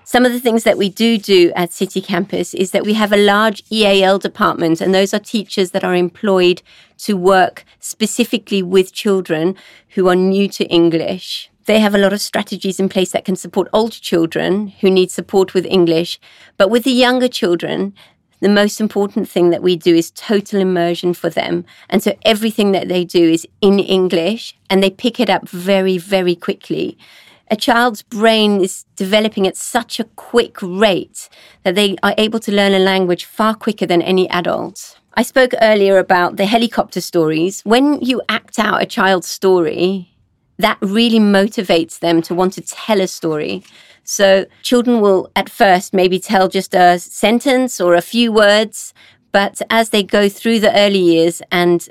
[0.04, 3.14] Some of the things that we do do at City Campus is that we have
[3.14, 6.60] a large EAL department, and those are teachers that are employed
[6.98, 9.56] to work specifically with children
[9.94, 11.50] who are new to English.
[11.64, 15.10] They have a lot of strategies in place that can support older children who need
[15.10, 16.20] support with English.
[16.58, 17.94] But with the younger children,
[18.40, 21.64] the most important thing that we do is total immersion for them.
[21.88, 25.98] And so everything that they do is in English and they pick it up very,
[25.98, 26.98] very quickly
[27.50, 31.28] a child's brain is developing at such a quick rate
[31.62, 34.98] that they are able to learn a language far quicker than any adult.
[35.14, 37.62] I spoke earlier about the helicopter stories.
[37.62, 40.14] When you act out a child's story,
[40.58, 43.64] that really motivates them to want to tell a story.
[44.10, 48.94] So children will at first maybe tell just a sentence or a few words,
[49.32, 51.86] but as they go through the early years and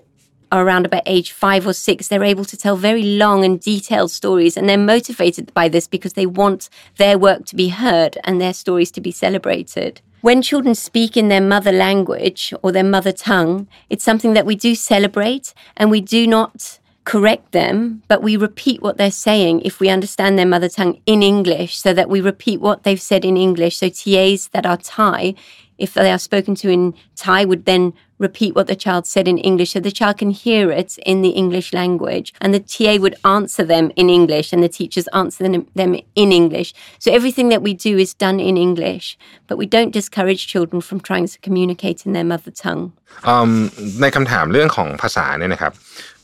[0.52, 4.10] are around about age five or six, they're able to tell very long and detailed
[4.10, 4.58] stories.
[4.58, 8.54] And they're motivated by this because they want their work to be heard and their
[8.54, 10.02] stories to be celebrated.
[10.22, 14.56] When children speak in their mother language or their mother tongue, it's something that we
[14.56, 19.81] do celebrate and we do not correct them, but we repeat what they're saying if
[19.81, 23.37] we understand their mother tongue in English so that we repeat what they've said in
[23.37, 23.79] English.
[23.79, 25.35] So TAs that are Thai,
[25.79, 29.37] if they are spoken to in Thai, would then repeat what the child said in
[29.37, 32.33] English so the child can hear it in the English language.
[32.41, 36.73] And the TA would answer them in English and the teachers answer them in English.
[37.01, 41.01] So everything that we do is done in English, but we don't discourage children from
[41.01, 42.93] trying to communicate in their mother tongue.
[43.33, 43.53] Um,
[44.01, 45.73] ในคำถามเรื่องของภาษาเนี่ยนะครับ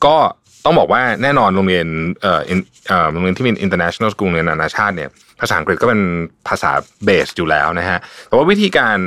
[0.04, 0.16] ก็
[0.65, 1.88] ต้องบอกว่าแน่นอนโรงเรียน
[2.21, 2.41] เอ่อ
[2.88, 6.02] เอ่อโรงเรียนที่เป็น international school เรียนนานาชาติเนี่ยภาษาอังกฤษก็เป็น
[6.47, 6.71] ภาษา
[7.05, 8.97] base อยู่แล้วนะฮะแต่ว่าวิธีการ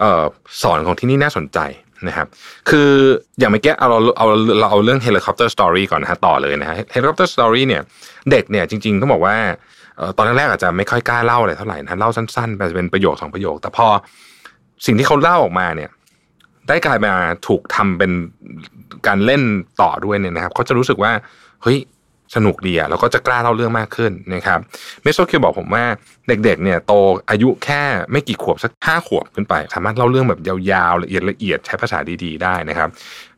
[0.00, 0.24] เอ่อ
[0.62, 1.58] สอนของที่นี่น่าสนใจ
[2.08, 2.26] นะครับ
[2.70, 2.90] คือ
[3.38, 4.26] อย่างเมื่อกี้เอาเราเอา
[4.60, 7.82] เราเอาเรื่อง Helicopter Story ก่อนนะฮะต่อเลยนะฮะ Helicopter Story เนี่ย
[8.30, 9.36] เด็กเนี่ยจริงๆต้องบอกว่า
[10.16, 13.86] ตอนแรกอาจจะไม่ค่อยกล้าเล่าอะไรเท่าไหร่นะเล่าสั้นๆไปเป็นประโยคสองประโยค แต่พอ
[14.86, 15.90] สิ่งที่เขาเล่าออกมาเนี่ย
[16.68, 17.12] ได้กลายมา
[17.46, 18.12] ถูกทำเป็น
[19.06, 19.42] การเล่น
[19.82, 21.12] ต่อด้วยเนี่ยนะครับเขาจะรู้สึกว่า
[21.62, 21.78] เฮ้ย
[22.36, 24.58] สนุกดีอะแล้วก็จะกล้าเล่าเรื่องมากขึ้นนะครับ
[25.02, 25.84] เมโซคิวบอกผมว่า
[26.28, 26.92] เด็กๆเนี่ยโต
[27.30, 32.88] อายุแค่ไม่กี่ขวบสักห้าขวบขึ้นไป สามารถเล่าเรื่องแบบยาวๆละเอียดละเอียดใช้ภาษาดีๆได้นะครับ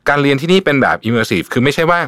[0.09, 1.99] การเรียนที่นี่เป็นแบบ immersive คือไม่ใช่ว่า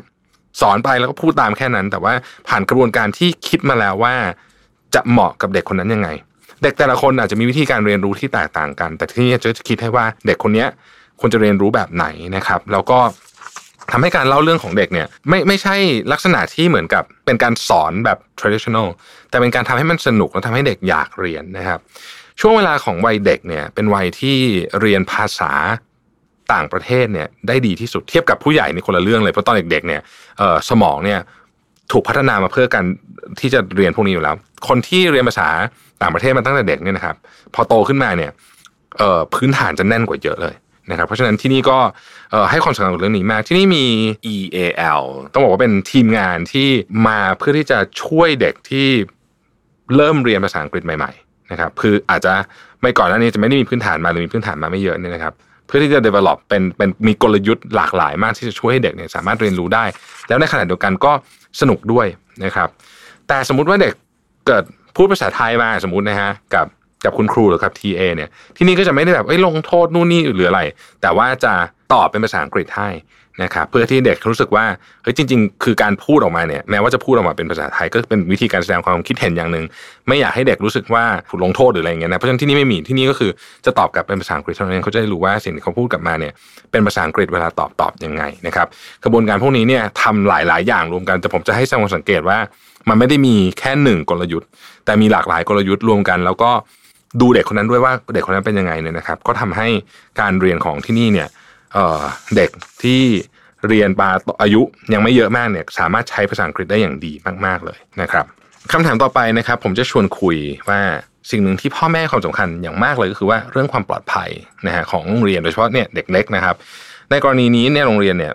[0.62, 2.14] สอนไปแล้วก็พูดตามแค่นั้น แต่ว่า
[2.48, 4.16] ผ่านกระบวนการที่คิดมาแล้วว่า
[4.96, 6.10] จะเหมาะกับเด็กคนนั้นยังไง
[6.64, 10.66] เด็กแต่ละคนอาจจะมีวิธีการเรียนรู้ที่แตกต่างกัน แต่ที่นี่จะคิดให้ว่าเด็กคนนี้
[11.20, 13.00] ควรจะเรียนรู้แบบไหนนะครับ แล้วก็
[13.92, 15.76] ทำให้การเล่าเรื่องของเด็กเนี่ยไม่ไม่ใช่
[16.12, 18.88] ลักษณะที่เหมือนกับเป็นการสอนแบบ traditional
[19.30, 21.80] แต่เป็นการทำให้มันสนุกและทำให้เด็กอยากเรียนนะครับ
[22.40, 24.38] ช่วงเวลาของวัยเด็กเนี่ยเป็นวัยที่
[24.82, 25.52] เรียนภาษา
[26.54, 30.02] ต่างประเทศเนี่ยได้ดีที่สุดเทียบกับผู้ใหญ่ในคนละเรื่องเลยเพราะตอนเด็กๆเนี่ย
[30.70, 31.20] สมองเนี่ย
[31.92, 32.86] ถูกพัฒนามาเพื่อการ
[33.40, 34.36] ที่จะเรียนพวกนี้อยู่แล้ว
[34.68, 35.48] คนที่เรียนภาษา
[36.02, 37.16] ต่างประเทศมาตั้งแต่เด็กเนี่ยนะครับ
[37.54, 38.32] พอโตขึ้นมาเนี่ย
[39.34, 40.56] พื้นฐานจะแน่นกว่าเยอะเลย
[40.90, 41.78] นะครับเพราะฉะนั้นที่นี่ก็
[42.50, 43.86] ให้ความสำคัญกับเรื่องนี้มาก ที่นี่มี
[44.34, 46.68] EAL ต้องบอกว่าเป็นทีมงานที่
[47.08, 48.88] มาเพื่อที่จะช่วยเด็กที่
[49.96, 52.34] เริ่มเรียนภาษาอังกฤษใหม่ๆนะครับคืออาจจะ
[52.82, 55.34] ไม่ก่อนหน้านี้จะไม่ได้มีพื้นฐานมาหรือมีพื้นฐานมาไม่เยอะเนี่ยนะครับ
[55.68, 59.86] เพื่อที่จะ develop เป็นเป็นมีกลยุทธ์หลากหลายมากที่จะช่วยให้เด็กเนี่ยสามารถเรียนรู้ได้
[60.28, 61.12] แล้วในขณะเดียวกันก็
[61.62, 62.08] สนุกด้วย
[62.44, 62.70] นะครับ
[63.28, 63.94] แต่สมมุติว่าเด็ก
[64.48, 64.64] เกิด
[64.96, 66.66] พูดภาษาไทยมาสมมตินะฮะกับ
[67.06, 70.62] กับคุณครูหรือกับ TA เนี่ยที่นี่ก็จะไม่ได้แบบเอ้ยลงโทษนู่นนี่หรืออะไร
[71.02, 71.54] แต่ว่าจะ
[71.94, 72.90] ตอบเป็นภาษาอังกฤษให้
[73.44, 74.66] นะครับเพื่อที่เด็กรู้สึกว่า
[75.04, 79.66] เฮ้ยจริง ๆ คือการพูดออกมาเนี่ยแม้ว่าจะพูดออกมาเป็นภาษาไทยก็เป็นวิธีการแสดงความคิดเห็นอย่างหนึ่ง
[80.08, 83.32] ไม่อยากให้เด็กรู้สึกว่าถูกลงโทษหรืออะไรเงี้ยนะเพราะฉะนั้นที่นี่ไม่มีที่นี่ก็คือ
[83.66, 86.34] จะตอบกลับเป็นภาษาอังกฤษเท่านั้นเขาจะได้รู้ว่าสิ่งที่เขาพูดกลับมาเนี่ย
[86.72, 88.68] เป็นภาษาอังกฤษเวลาตอบตอบยังไงนะครับ
[89.04, 91.64] กระบวนการพวกนี้เนี่ยทำหลาย ๆ อย่างรวมกันแต่ผมจะให้
[91.96, 92.38] สังเกตว่า
[92.90, 94.50] มันไม่ได้มีแค่หนึ่งกลยุทธ์
[94.86, 96.52] แต่มีหลากหลายกลยุทธ์รวมกัน แล้วก็
[97.22, 99.68] ดูเด็กคนนั้นด้วยว่าเด็กคนนั้นเป็นยังไงเนี่ยนะครับ ก็ทำให้
[100.20, 101.30] การเรียนของที่นี่เนี่ย
[102.36, 102.50] เด็ก
[102.84, 103.02] ที่
[103.68, 104.10] เรียนปา
[104.42, 104.62] อายุ
[104.94, 107.14] ยังไม่เยอะมากเนี่ยสามารถใช้ภาษาอังกฤษได้อย่างดี
[107.46, 108.26] มาก ๆเลยนะครับ
[108.72, 110.38] คำถามต่อไปนะครับ ผมจะชวนคุย
[110.70, 110.82] ว่า
[111.32, 114.30] สิ่งหนึ่งที่พ่อแม่ความสำคัญอย่างมากเลยก็คือว่าเรื่องความปลอดภัย
[114.68, 116.56] นะฮะของโรงเรียนโดยเฉพาะเนี่ยเด็กเล็กนะครับ
[117.12, 118.34] ในกรณีนี้เนี่ยโรงเรียนเนี่ย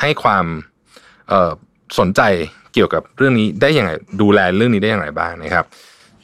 [0.00, 0.44] ให้ความ
[1.98, 2.20] สนใจ
[2.74, 3.90] เกี่ยวกับเรื่องนี้ได้อย่างไร
[4.22, 5.66] ดูแลเรื่องนี้ได้อย่างไรบ้างนะครับ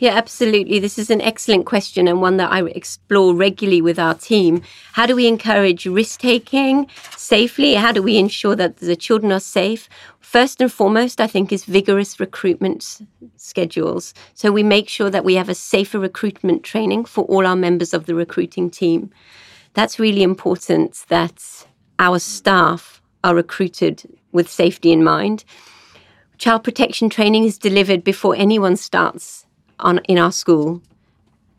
[0.03, 0.81] Yeah, absolutely.
[0.81, 4.62] This is an excellent question and one that I explore regularly with our team.
[4.95, 7.75] How do we encourage risk taking safely?
[7.75, 9.88] How do we ensure that the children are safe?
[10.19, 14.12] First and foremost, I think, is vigorous recruitment schedules.
[14.35, 17.95] So we make sure that we have a safer recruitment training for all our members
[17.95, 19.09] of the recruiting team.
[19.75, 21.65] That's really important that
[22.01, 25.45] our staff are recruited with safety in mind.
[26.38, 29.47] Child protection training is delivered before anyone starts
[29.83, 30.83] on in our school.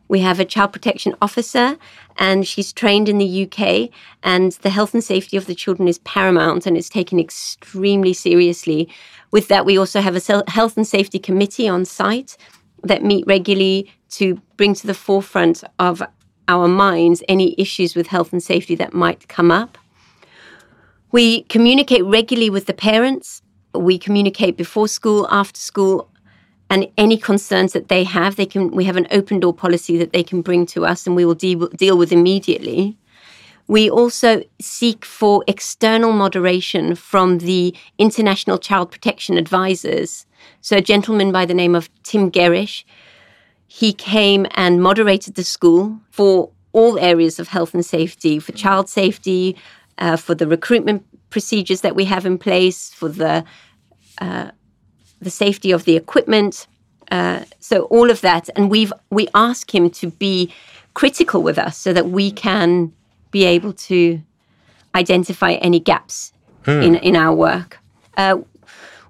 [0.08, 1.76] We have a child protection officer,
[2.18, 3.90] and she's trained in the UK.
[4.22, 8.88] And the health and safety of the children is paramount and it's taken extremely seriously.
[9.30, 12.36] With that, we also have a health and safety committee on site
[12.82, 16.02] that meet regularly to bring to the forefront of
[16.46, 19.78] our minds any issues with health and safety that might come up.
[21.10, 23.40] We communicate regularly with the parents.
[23.74, 26.10] We communicate before school, after school,
[26.74, 28.72] and any concerns that they have, they can.
[28.72, 31.36] We have an open door policy that they can bring to us, and we will
[31.36, 32.98] deal deal with immediately.
[33.68, 40.26] We also seek for external moderation from the International Child Protection Advisors.
[40.62, 42.84] So, a gentleman by the name of Tim Gerish,
[43.68, 48.88] he came and moderated the school for all areas of health and safety, for child
[48.88, 49.56] safety,
[49.98, 53.44] uh, for the recruitment procedures that we have in place, for the
[54.18, 54.50] uh,
[55.20, 56.66] the safety of the equipment.
[57.10, 60.52] Uh, so all of that, and we've we ask him to be
[60.94, 62.92] critical with us so that we can
[63.30, 64.20] be able to
[64.94, 66.32] identify any gaps
[66.64, 66.82] hmm.
[66.82, 67.78] in in our work.
[68.16, 68.38] Uh,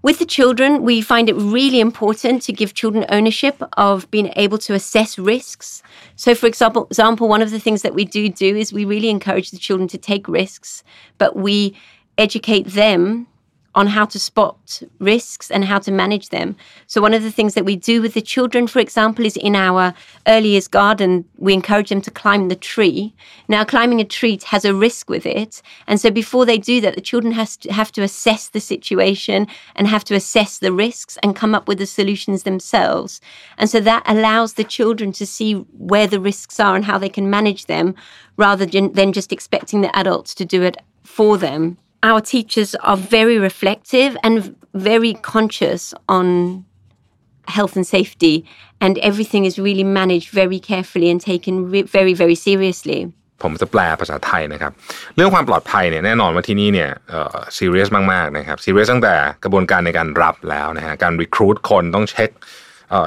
[0.05, 4.59] with the children, we find it really important to give children ownership of being able
[4.59, 5.83] to assess risks.
[6.15, 9.09] So, for example, example, one of the things that we do do is we really
[9.09, 10.85] encourage the children to take risks,
[11.17, 11.75] but we
[12.19, 13.27] educate them
[13.75, 16.57] on how to spot risks and how to manage them.
[16.87, 19.57] So, one of the things that we do with the children, for example, is in
[19.57, 19.95] our
[20.27, 23.15] early years garden, we encourage them to climb the tree.
[23.49, 25.61] Now, climbing a tree has a risk with it.
[25.87, 29.47] And so, before they do that, the children has to have to assess the situation
[29.75, 33.21] and have to assess the risks and come up with the solutions themselves.
[33.59, 37.09] And so, that allows the children to see where the risks are and how they
[37.09, 37.95] can manage them
[38.37, 41.79] rather than just expecting the adults to do it for them
[42.10, 46.26] our teachers are very reflective and very conscious on
[47.56, 48.36] health and safety,
[48.80, 51.54] and everything is really managed very carefully and taken
[51.98, 53.02] very, very seriously.
[53.44, 54.72] ผมจะแปลภาษาไทยนะครับ
[55.16, 62.38] เรื่องความปลอดภัยเนี่ยแน่นอนว่าที่นี่เนี่ยเอ่อซีเรียสมากๆนะครับซีเรียสตั้งแต่กระบวนการในการรับแล้วนะฮะการรีครูดคนต้องเช็คเ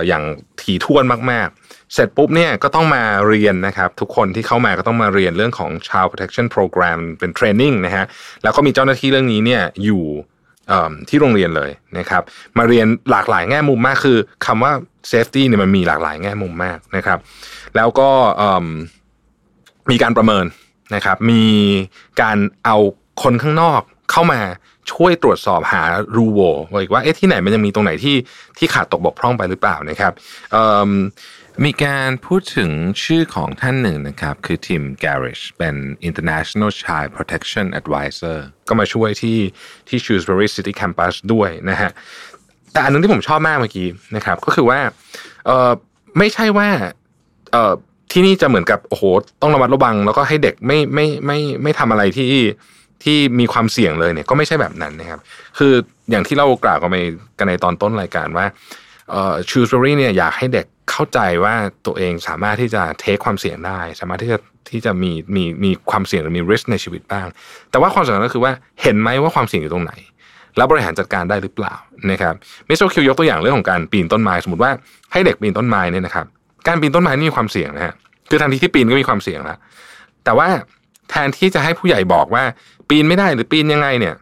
[0.08, 0.24] อย่าง
[0.62, 8.06] ถี่ถ้วนมากๆ เสร็จปุ๊บเนี่ยก็ต้องมาเรียนนะครับ ทุกคนที่เข้ามาก็ต้องมาเรียนเรื่องของ Child Protection Program เป็นเทรนนิ่งนะฮะ
[8.44, 10.06] แล้วก็มีเจ้าหน้าที่เรื่องนี้เนี่ยอยู่
[11.10, 12.22] ที่โรงเรียนเลยนะครับ
[12.58, 14.72] มาเรียนหลากหลายแง่มุมมากคือคำว่า
[15.12, 17.20] safety เนี่ยมันมีหลากหลายแง่มุมมากนะครับ
[17.76, 18.10] แล้วก็
[19.92, 20.46] มีการประเมิน
[20.96, 21.44] นะครับ มี
[22.22, 22.78] การเอา
[23.24, 24.42] คนข้างนอก เข้ามา
[24.92, 25.84] ช่วยตรวจสอบหา
[26.16, 26.40] รูโว
[26.94, 28.16] ว่าเอ๊ะที่ไหนมันยังมีตรงไหนที่
[28.58, 30.14] ที่ขาดตกบกพร่องไปหรือเปล่านะครับ
[31.66, 32.72] มีการพูดถึง
[33.04, 35.76] ชื่อของท่านหนึ่งนะครับ คือทีม Garish เป็น
[36.10, 39.40] International Child Protection Advisor ก็มาช่วยที่
[39.88, 41.92] ที่ Shrewsbury City Campus ด้วยนะฮะ
[42.74, 44.80] แต่อันนึงที่ผมชอบมากเมื่อกี้นะครับก็คือว่า
[45.46, 45.72] เออ
[46.18, 46.70] ไม่ใช่ว่า
[47.52, 47.74] เออ
[48.12, 49.04] ที่นี่จะเหมือนกับโอ้โห
[49.42, 52.32] ต้องระมัดระวัง แล้วก็ให้เด็กไม่ไม่ไม่ไม่ทำอะไรที่
[53.04, 55.20] ที่มีความเสี่ยงเลยเนี่ยก็ไม่ใช่แบบนั้นนะครับ
[55.58, 55.74] คือ
[56.12, 56.96] อย่างที่เรากล่าวกันไป
[57.38, 58.46] กันในตอนต้นรายการว่า
[59.12, 61.56] เอ่อชูสเบอรี่เนี่ยอยากให้เด็กเข้าใจว่า
[61.86, 64.38] ตัวเองสามารถที่จะเทคความเสี่ยงได้ สามารถที่จะ
[64.72, 67.28] ที่จะมีมีมีความเสี่ยงหรือมีริสในชีวิตบ้าง
[67.72, 69.94] แต่ว่าความสำคัญก็คือว่าเห็นไหมว่าความเสี่ยงอยู่ตรงไหน
[70.58, 71.74] แล้วบริหารจัดการได้หรือเปล่า
[72.12, 72.34] นะครับ
[72.68, 74.72] มิสโตคิวยกตัวอย่างเรื่องของการปีนต้นไม้สมมติว่า
[75.12, 76.26] ให้เด็กปีนต้นไม้เนี่ยนะครับ
[76.68, 77.94] การปีนต้นไม้นี่มีความเสี่ยงนะฮะ
[78.30, 79.58] คือทันทีที่ปีนก็มีความเสี่ยงแล้ว
[80.26, 80.48] แต่ว่า
[81.10, 82.44] แทนที่จะให้ผู้ใหญ่บอกว่า
[82.90, 84.16] ปีนไม่ได้หรือปีนยังไงเนี่ย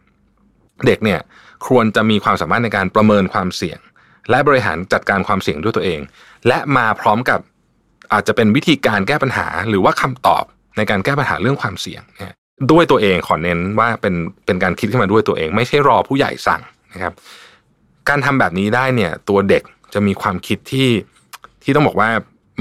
[0.85, 1.19] เด็กเนี่ย
[1.67, 3.79] ควรจะมีความสามารถในการประเมินความเสี่ยง
[4.29, 5.99] และบริหารจัดการความเสี่ยงด้วยตัวเอง
[6.47, 7.39] และมาพร้อมกับ
[8.13, 10.43] อาจจะเป็นวิธีการแก้ปัญหา หรือว่าคำตอบ
[10.77, 12.35] ในการแก้ปัญหาเรื่องความเสี่ยงเนี่ย
[12.71, 16.61] ด้วยตัวเองขอเน้นว่าเป็นเป็นการคิดขึ้นมาด้วยตัวเอง ไม่ใช่รอผู้ใหญ่สั่ง
[16.93, 17.13] นะครับ
[18.09, 20.89] การทำแบบนี้ได้เนี่ยตัวเด็กจะมีความคิดที่
[21.63, 22.09] ที่ต้องบอกว่า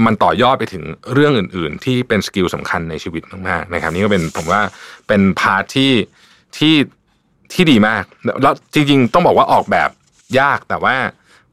[0.05, 4.61] มันต่อยอดไปถึงเรื่องอื่น ๆ ที่เป็น skill สำคัญในชีวิตมากๆนะครับ นี่ก็เป็นผมว่า
[5.07, 5.91] เป็น part ที่
[6.57, 6.75] ที่
[7.53, 8.03] ที่ดีมาก
[8.41, 9.89] แล้วจริง ๆ ต้องบอกว่าออกแบบ
[10.39, 10.95] ยากแต่ว่า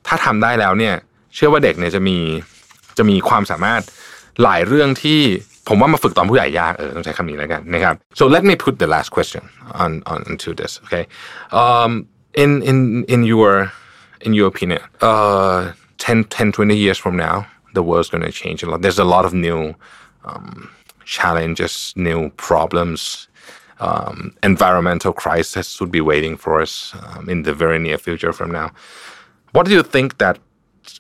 [0.07, 0.95] ถ้าทำได้แล้วเนี่ย
[1.35, 2.19] เชื่อว่าเด็กเนี่ยจะมี
[2.99, 3.83] จะมีความสามารถ
[4.43, 5.21] หลายเรื่องที่
[5.69, 9.43] ผมว่ามาฝึกตอนผู้ใหญ่ยากเออต้องใช้คำนี้แล้วกันนะครับ so let me put the last question
[9.83, 11.05] on on to this okay
[11.63, 11.91] um
[12.43, 12.79] in in
[13.15, 13.53] in your
[14.27, 15.59] in your opinion uh
[15.99, 17.37] 10 10 20 years from now
[17.75, 18.83] the world's going to change a lot.
[18.83, 19.75] There's a lot of new
[20.25, 20.71] um,
[21.05, 23.29] challenges new problems.
[23.81, 28.53] Um, environmental crisis would be waiting for us um, in the very near future from
[28.53, 28.71] now.
[29.53, 30.39] What do you think that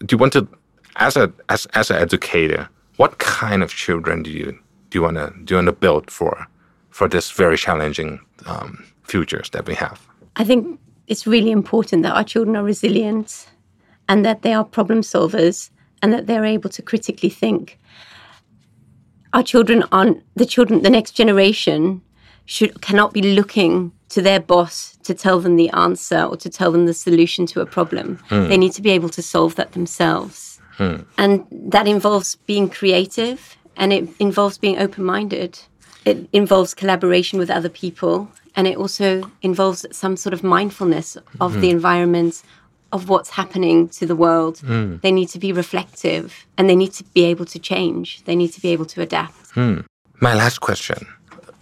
[0.00, 0.48] do you want to
[0.96, 4.58] as a as as an educator what kind of children do you
[4.90, 6.46] do you want to do you want to build for
[6.90, 10.06] for this very challenging um, futures that we have?
[10.36, 13.46] I think it's really important that our children are resilient
[14.08, 15.70] and that they are problem solvers
[16.02, 17.78] and that they're able to critically think.
[19.32, 22.02] Our children on the children, the next generation
[22.44, 26.70] should cannot be looking to their boss to tell them the answer or to tell
[26.70, 28.18] them the solution to a problem.
[28.28, 28.48] Hmm.
[28.48, 30.60] They need to be able to solve that themselves.
[30.76, 30.96] Hmm.
[31.16, 35.58] And that involves being creative and it involves being open minded.
[36.04, 41.54] It involves collaboration with other people and it also involves some sort of mindfulness of
[41.54, 41.76] the hmm.
[41.76, 42.42] environment,
[42.92, 44.56] of what's happening to the world.
[45.02, 48.22] They need to be reflective and they need to be able to change.
[48.24, 49.56] They need to be able to adapt.
[50.20, 50.98] my last question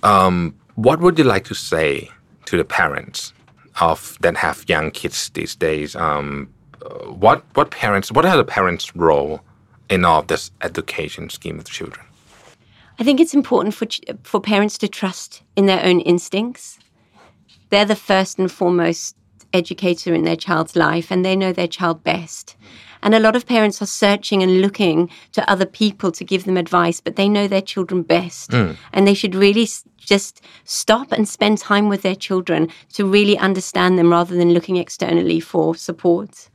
[0.03, 2.11] um, what would you like to say
[2.45, 3.33] to the parents
[3.81, 6.49] of that have young kids these days um,
[6.83, 6.89] uh,
[7.25, 9.41] what what parents what are the parents role
[9.89, 12.05] in all of this education scheme of children
[13.01, 13.87] I think it's important for
[14.25, 16.79] for parents to trust in their own instincts.
[17.71, 19.17] They're the first and foremost
[19.53, 22.57] educator in their child's life, and they know their child best.
[23.03, 26.57] And a lot of parents are searching and looking to other people to give them
[26.57, 28.73] advice, but they know their children best, hmm.
[28.93, 33.99] and they should really just stop and spend time with their children to really understand
[33.99, 36.49] them rather than looking externally for support.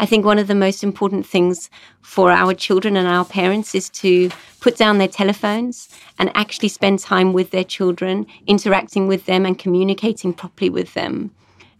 [0.00, 1.70] I think one of the most important things
[2.02, 4.30] for our children and our parents is to
[4.60, 9.58] put down their telephones and actually spend time with their children, interacting with them and
[9.58, 11.32] communicating properly with them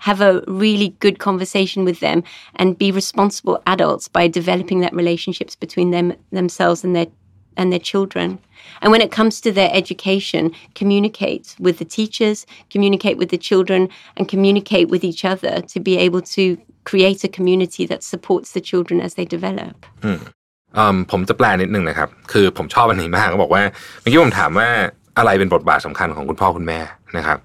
[0.09, 2.23] Have a really good conversation with them
[2.55, 6.07] and be responsible adults by developing that relationships between them
[6.39, 7.07] themselves and their
[7.55, 8.39] and their children.
[8.81, 13.89] And when it comes to their education, communicate with the teachers, communicate with the children,
[14.17, 18.61] and communicate with each other to be able to create a community that supports the
[18.61, 19.75] children as they develop.
[20.05, 23.63] อืมผมจะแปลนิดนึงนะครับ คือผมชอบอันนี้มากเขาบอกว่า
[24.01, 24.69] เมื่อกี้ผมถามว่า
[25.17, 26.79] อะไรเป็นบทบาทสำคัญของคุณพ่อคุณแม่
[27.17, 27.37] นะครับ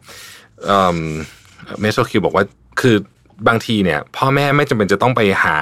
[1.82, 2.44] เมโซคิวบอกว่า
[2.82, 2.96] คือ
[3.48, 5.58] บางทีเนี่ย พ่อแม่ไม่จำเป็นจะต้องไปหา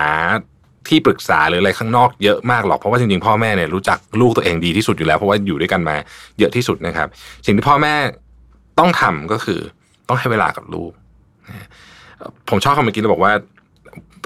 [0.87, 5.95] ที่ปรึกษาหรืออะไรข้างนอกเยอะมากหรอกเพราะว่าจริงๆพ่อแม่เนี่ยรู้จักลูกตัวเองดีที่สุดอยู่แล้ว เพราะว่าอยู่ด้วยกันมา
[6.39, 7.07] เยอะที่สุดนะครับ
[7.45, 7.93] สิ่งที่พ่อแม่
[8.79, 9.59] ต้องทำก็คือ
[10.07, 10.91] ต้องให้เวลากับลูก
[12.49, 13.33] ผมชอบคำเมื่อกี้เราบอกว่า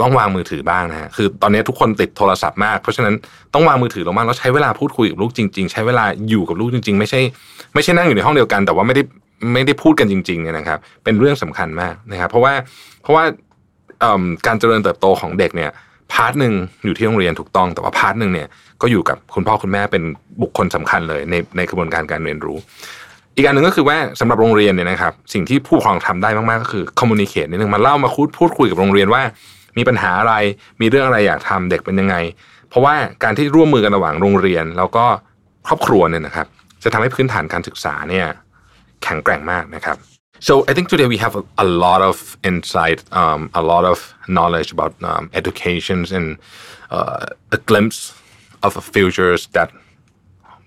[0.02, 3.16] ต้องวางมือถือบ้างนะฮะคือตอนนี้ทุกคนติดโทรศัพท์มาก เพราะฉะนั้น
[3.54, 7.22] ต้องวางมือถือลงบ้างแล้วใช้เวลาพูดคุยกับลูกจริง ๆ ใช้เวลาอยู่กับลูกจริง ๆ ไม่ใช่
[7.74, 9.04] ไม่ใช่นั่งอยู่ในห้องเดียวกัน แต่ว่าไม่ได้
[9.54, 12.54] ไม่ได้พูดกันจริงๆเนี่ยนะครับ เป็นเรื่องสำคัญมากนะครับ เพราะว่า
[13.02, 13.24] เพราะว่า
[14.48, 15.72] การเจริญเติบโตของเด็กเนี่ย
[16.14, 16.54] part หนึ่ง
[16.86, 18.48] อยู่ที่โรงเรียนถูกต้อง แต่ว่า part หนึ่งเนี่ย
[18.82, 20.04] ก็อยู่กับคุณพ่อคุณแม่เป็น
[20.42, 22.58] บุคคลสำคัญเลยในในกระบวนการการเรียนรู้
[23.36, 29.22] อีกอันหนึ่งก็คือว่าสำหรับโรงเรียนเนี่ยนะครับ สิ่งที่ผู้ปกครองทำได้มากๆก็คือคอมมูนิเคชนิดนึงมาเล่ามาพูดพูดคุยกับโรงเรียนว่า
[29.78, 30.34] มีปัญหาอะไร
[30.82, 32.16] มีเรื่องอะไรอยากทำเด็กเป็นยังไง
[32.70, 35.06] เพราะว่าการที่ร่วมมือกันระหว่างโรงเรียน แล้วก็
[35.68, 36.48] ครอบครัวเนี่ยนะครับ
[36.84, 38.28] จะทำให้พื้นฐานการศึกษาเนี่ย
[39.05, 39.97] แข็งแกร่งมากนะครับ
[40.49, 42.17] so I think today we have a, a lot of
[42.51, 43.99] insight um, a lot of
[44.37, 46.27] knowledge about um, educations and
[46.97, 48.01] uh, a glimpse
[48.67, 49.71] of a futures that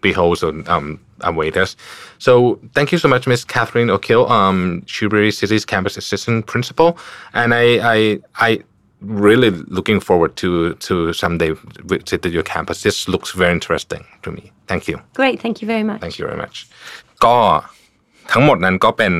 [0.01, 1.75] beholds and um, await us.
[2.19, 6.97] So thank you so much, Miss Catherine O'Kill, um, Shrewsbury City's campus assistant principal,
[7.33, 8.59] and I, I, I
[9.01, 11.51] really looking forward to to someday
[11.85, 12.83] visit your campus.
[12.83, 14.51] This looks very interesting to me.
[14.67, 15.01] Thank you.
[15.13, 16.01] Great, thank you very much.
[16.01, 16.67] Thank you very much
[17.25, 17.37] ก็
[18.32, 19.14] ทั้งหมดนั้นก็เป็น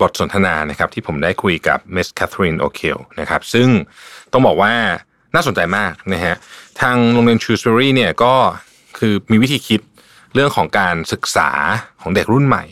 [0.00, 3.68] บทสนทนานะครับที่ผมได้คุยกับ Miss Catherine O'Kill นะครับซึ่ง
[4.32, 4.72] ต้องบอกว่า
[5.34, 6.34] น่าสนใจมากนะฮะ
[6.80, 8.34] ทางโรงเรียน Shrewsbury เนี่ยก็
[8.98, 9.80] คือมีวิธีคิด
[10.34, 11.50] เรื่องของการศึกษา
[12.00, 12.64] ของเด็กรุ่นใหม่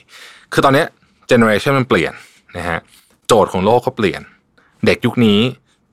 [0.52, 0.84] คือตอนนี้
[1.28, 2.12] เจเนอเรชันมันเปลี่ยน
[2.56, 2.78] นะฮะ
[3.26, 4.20] โจทย์ของโลกก็เปลี่ยน
[4.86, 5.40] เด็กยุคนี้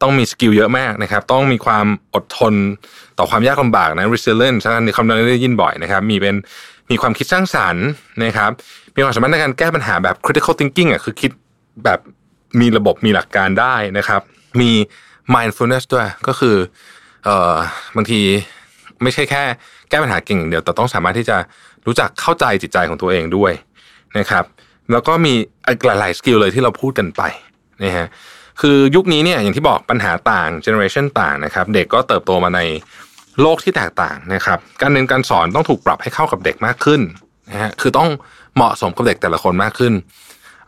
[0.01, 2.53] ต้องมี skill เยอะมากนะครับ ต้องมีความอดทน
[3.18, 6.36] ต่อความยากลำบากนะ resilience อันนี้คำนั้นได้ยินบ่อยนะครับ มีเป็น
[6.91, 7.86] มีความคิดสร้างสรรค์
[8.24, 8.51] นะครับ
[8.98, 11.32] มีความสามารถในการแก้ปัญหาแบบ critical thinking อะคือคิด
[11.86, 12.00] แบบ
[12.60, 14.22] มีระบบมีหลักการได้นะครับ
[14.62, 14.72] มี
[15.36, 16.56] mindfulness ด้วยก็คือ
[17.24, 17.56] เอ่อ
[17.95, 18.22] บางที
[19.04, 19.43] ไม่ใช่แค่
[19.89, 21.38] แก้ปัญหาเก่งอย่างเดียวแต่ต้องสามารถที่จะ
[21.86, 23.52] รู้จักเข้าใจจิตใจของตัวเองด้วย
[24.18, 24.45] นะครับ
[24.91, 25.34] แล้วก็มี
[25.86, 27.22] หลายๆ skill เลยที่เราพูดกันไป
[27.84, 28.08] นะฮะ
[28.62, 32.62] คือยุคนี้เนี่ยอย่างที่บอกปัญหาต่างเจเนอเรชันต่างนะครับ เด็กก็เติบโตมาใน
[33.41, 37.02] โลกที่แตกต่างนะครับ การเรียนการสอนต้องถูกปรับให้เข้ากับเด็กมากขึ้น
[37.50, 38.10] นะฮะคือต้อง
[38.58, 39.93] เหมาะสมกับเด็กแต่ละคนมากขึ้น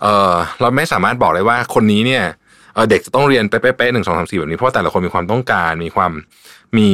[0.02, 2.24] เออเราไม่สามารถบอกเลยว่าคนนี้เนี่ย
[2.90, 6.12] เด็กจะต้องเรียนเป๊ะๆหนึ่งสองสามสี่แบบนี้เพราะแต่ละคนมีความต้องการมีความ
[6.78, 6.90] มี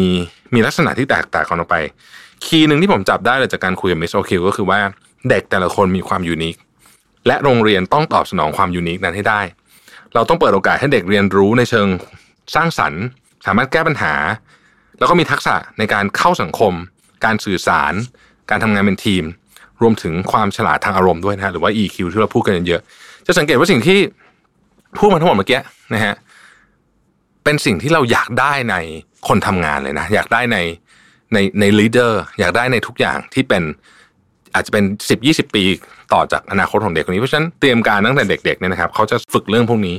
[0.54, 1.76] มีลักษณะที่แตกต่างกันออกไป
[2.46, 4.80] key หนึ่งที่ผมจับได้เลยจากการคุยกับ Miss O'Kill ก็คือว่า
[5.30, 6.56] เด็กแต่ละคนมีความ unique
[7.28, 9.42] และโรงเรียนต้องตอบสนองความ unique นั้นให้ได้
[10.14, 11.88] เราต้องเปิดโอกาสให้เด็กเรียนรู้ในเชิง
[12.56, 13.02] สร้างสรรค์
[13.46, 14.14] สามารถแก้ปัญหา
[15.00, 16.74] แล้วก็มีทักษะในการเข้าสังคม
[17.26, 17.94] การสื่อสาร
[18.50, 19.24] การทำงานเป็นทีม
[19.82, 22.82] รวมถึงความฉลาดทางอารมณ์ด้วยนะฮะหรือว่า EQ ที่เราพูดกันเยอะ
[23.28, 24.00] จะสังเกตว่าสิ่งที่
[24.98, 25.60] พูดมาทั้งหมดเมื่อกี้
[25.94, 26.14] นะฮะ
[27.44, 28.76] เป็นสิ่งที่เราอยากได้ใน
[29.28, 30.58] คนทำงานเลยนะอยากได้ใน
[31.34, 33.64] ในในลีดเดอร์อยากได้ในทุกอย่างที่เป็น
[34.54, 35.64] อาจจะเป็นสิบยี่สิบปี
[36.14, 39.96] ต่อจากอนาคตของเด็กคนนี้เพราะฉะนั้นเตรียมการตั้งแต่เด็กๆเนี่ยนะครับเขาจะฝึกเรื่องพวกนี้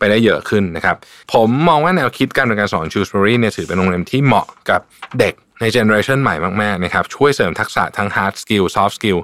[0.00, 0.96] ไปได้เยอะขึ้นนะครับ
[1.32, 4.80] ผมมองว่าแนวคิดการเรียนการสอนชูสเบอรี่เนี่ยถือเป็นโรงเรียนที่เหมาะกับ
[5.20, 9.18] เด็กในเจเนอเรชันใหม่มากๆนะครับช่วยเสริมทักษะทั้ง hard skill soft skill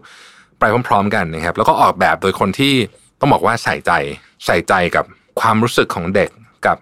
[0.58, 2.74] ไปพร้อมๆกันนะครับ แล้วก็ออกแบบโดยคนที่
[3.20, 3.92] ต้องบอกว่าใส่ใจ
[4.46, 5.04] ใส่ใจกับ
[5.40, 6.30] ความรู้สึกของเด็ก
[6.66, 6.76] กับ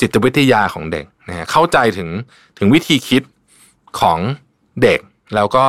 [0.00, 2.08] จิตวิทยาของเด็กนะเข้าใจถึง
[2.58, 3.22] ถึงวิธีคิด
[4.00, 4.18] ของ
[4.82, 5.00] เด็ก
[5.34, 5.64] แล้วก็